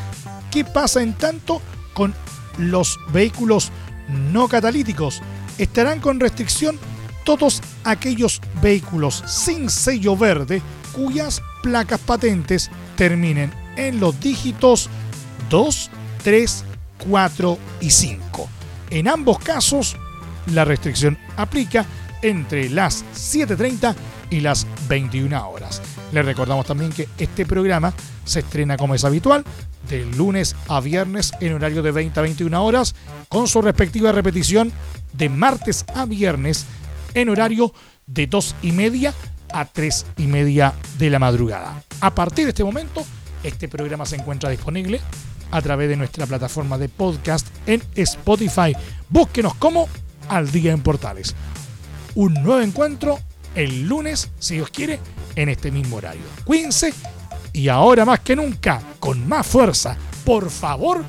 ¿Qué 0.50 0.64
pasa 0.64 1.02
en 1.02 1.14
tanto 1.14 1.62
con 1.94 2.14
los 2.58 2.98
vehículos 3.12 3.70
no 4.32 4.48
catalíticos? 4.48 5.22
Estarán 5.58 6.00
con 6.00 6.20
restricción 6.20 6.78
todos 7.24 7.62
aquellos 7.84 8.40
vehículos 8.60 9.22
sin 9.26 9.70
sello 9.70 10.16
verde 10.16 10.60
cuyas 10.92 11.40
placas 11.62 12.00
patentes 12.00 12.70
terminen 12.96 13.61
en 13.76 14.00
los 14.00 14.18
dígitos 14.20 14.88
2, 15.50 15.90
3, 16.22 16.64
4 17.08 17.58
y 17.80 17.90
5. 17.90 18.48
En 18.90 19.08
ambos 19.08 19.38
casos, 19.38 19.96
la 20.46 20.64
restricción 20.64 21.18
aplica 21.36 21.86
entre 22.22 22.68
las 22.70 23.04
7.30 23.14 23.94
y 24.30 24.40
las 24.40 24.66
21 24.88 25.48
horas. 25.48 25.82
Les 26.12 26.24
recordamos 26.24 26.66
también 26.66 26.92
que 26.92 27.08
este 27.18 27.44
programa 27.44 27.92
se 28.24 28.40
estrena 28.40 28.76
como 28.76 28.94
es 28.94 29.04
habitual, 29.04 29.44
de 29.88 30.04
lunes 30.04 30.54
a 30.68 30.80
viernes 30.80 31.32
en 31.40 31.54
horario 31.54 31.82
de 31.82 31.90
20 31.90 32.18
a 32.18 32.22
21 32.22 32.64
horas, 32.64 32.94
con 33.28 33.48
su 33.48 33.60
respectiva 33.60 34.12
repetición 34.12 34.72
de 35.12 35.28
martes 35.28 35.84
a 35.94 36.06
viernes 36.06 36.66
en 37.14 37.28
horario 37.28 37.72
de 38.06 38.26
2 38.26 38.56
y 38.62 38.72
media 38.72 39.12
a 39.52 39.64
3 39.66 40.06
y 40.16 40.26
media 40.26 40.72
de 40.98 41.10
la 41.10 41.18
madrugada. 41.18 41.82
A 42.00 42.14
partir 42.14 42.44
de 42.44 42.50
este 42.50 42.64
momento, 42.64 43.04
este 43.42 43.68
programa 43.68 44.06
se 44.06 44.16
encuentra 44.16 44.50
disponible 44.50 45.00
a 45.50 45.62
través 45.62 45.88
de 45.88 45.96
nuestra 45.96 46.26
plataforma 46.26 46.78
de 46.78 46.88
podcast 46.88 47.46
en 47.66 47.82
Spotify. 47.94 48.74
Búsquenos 49.08 49.54
como 49.54 49.88
Al 50.28 50.50
Día 50.50 50.72
en 50.72 50.82
Portales. 50.82 51.34
Un 52.14 52.34
nuevo 52.34 52.60
encuentro 52.60 53.18
el 53.54 53.86
lunes, 53.86 54.30
si 54.38 54.54
Dios 54.54 54.70
quiere, 54.70 54.98
en 55.36 55.48
este 55.48 55.70
mismo 55.70 55.96
horario. 55.96 56.22
Cuídense 56.44 56.92
y 57.52 57.68
ahora 57.68 58.04
más 58.04 58.20
que 58.20 58.34
nunca, 58.34 58.82
con 58.98 59.28
más 59.28 59.46
fuerza, 59.46 59.96
por 60.24 60.50
favor, 60.50 61.04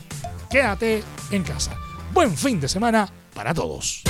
quédate 0.50 1.04
en 1.32 1.44
casa. 1.44 1.76
Buen 2.14 2.38
fin 2.38 2.60
de 2.60 2.68
semana 2.68 3.10
para 3.34 3.54
todos. 3.54 4.04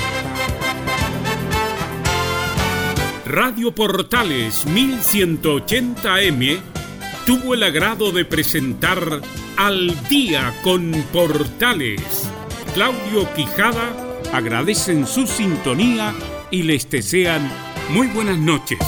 Radio 3.26 3.74
Portales 3.74 4.68
1180M 4.68 6.83
tuvo 7.26 7.54
el 7.54 7.64
agrado 7.64 8.12
de 8.12 8.26
presentar 8.26 9.22
Al 9.58 10.10
día 10.10 10.54
con 10.64 10.92
Portales. 11.12 12.30
Claudio 12.74 13.32
Quijada 13.34 13.94
agradecen 14.34 15.08
su 15.08 15.28
sintonía 15.28 16.14
y 16.52 16.64
les 16.64 16.90
desean 16.90 17.50
muy 17.90 18.08
buenas 18.08 18.38
noches. 18.38 18.80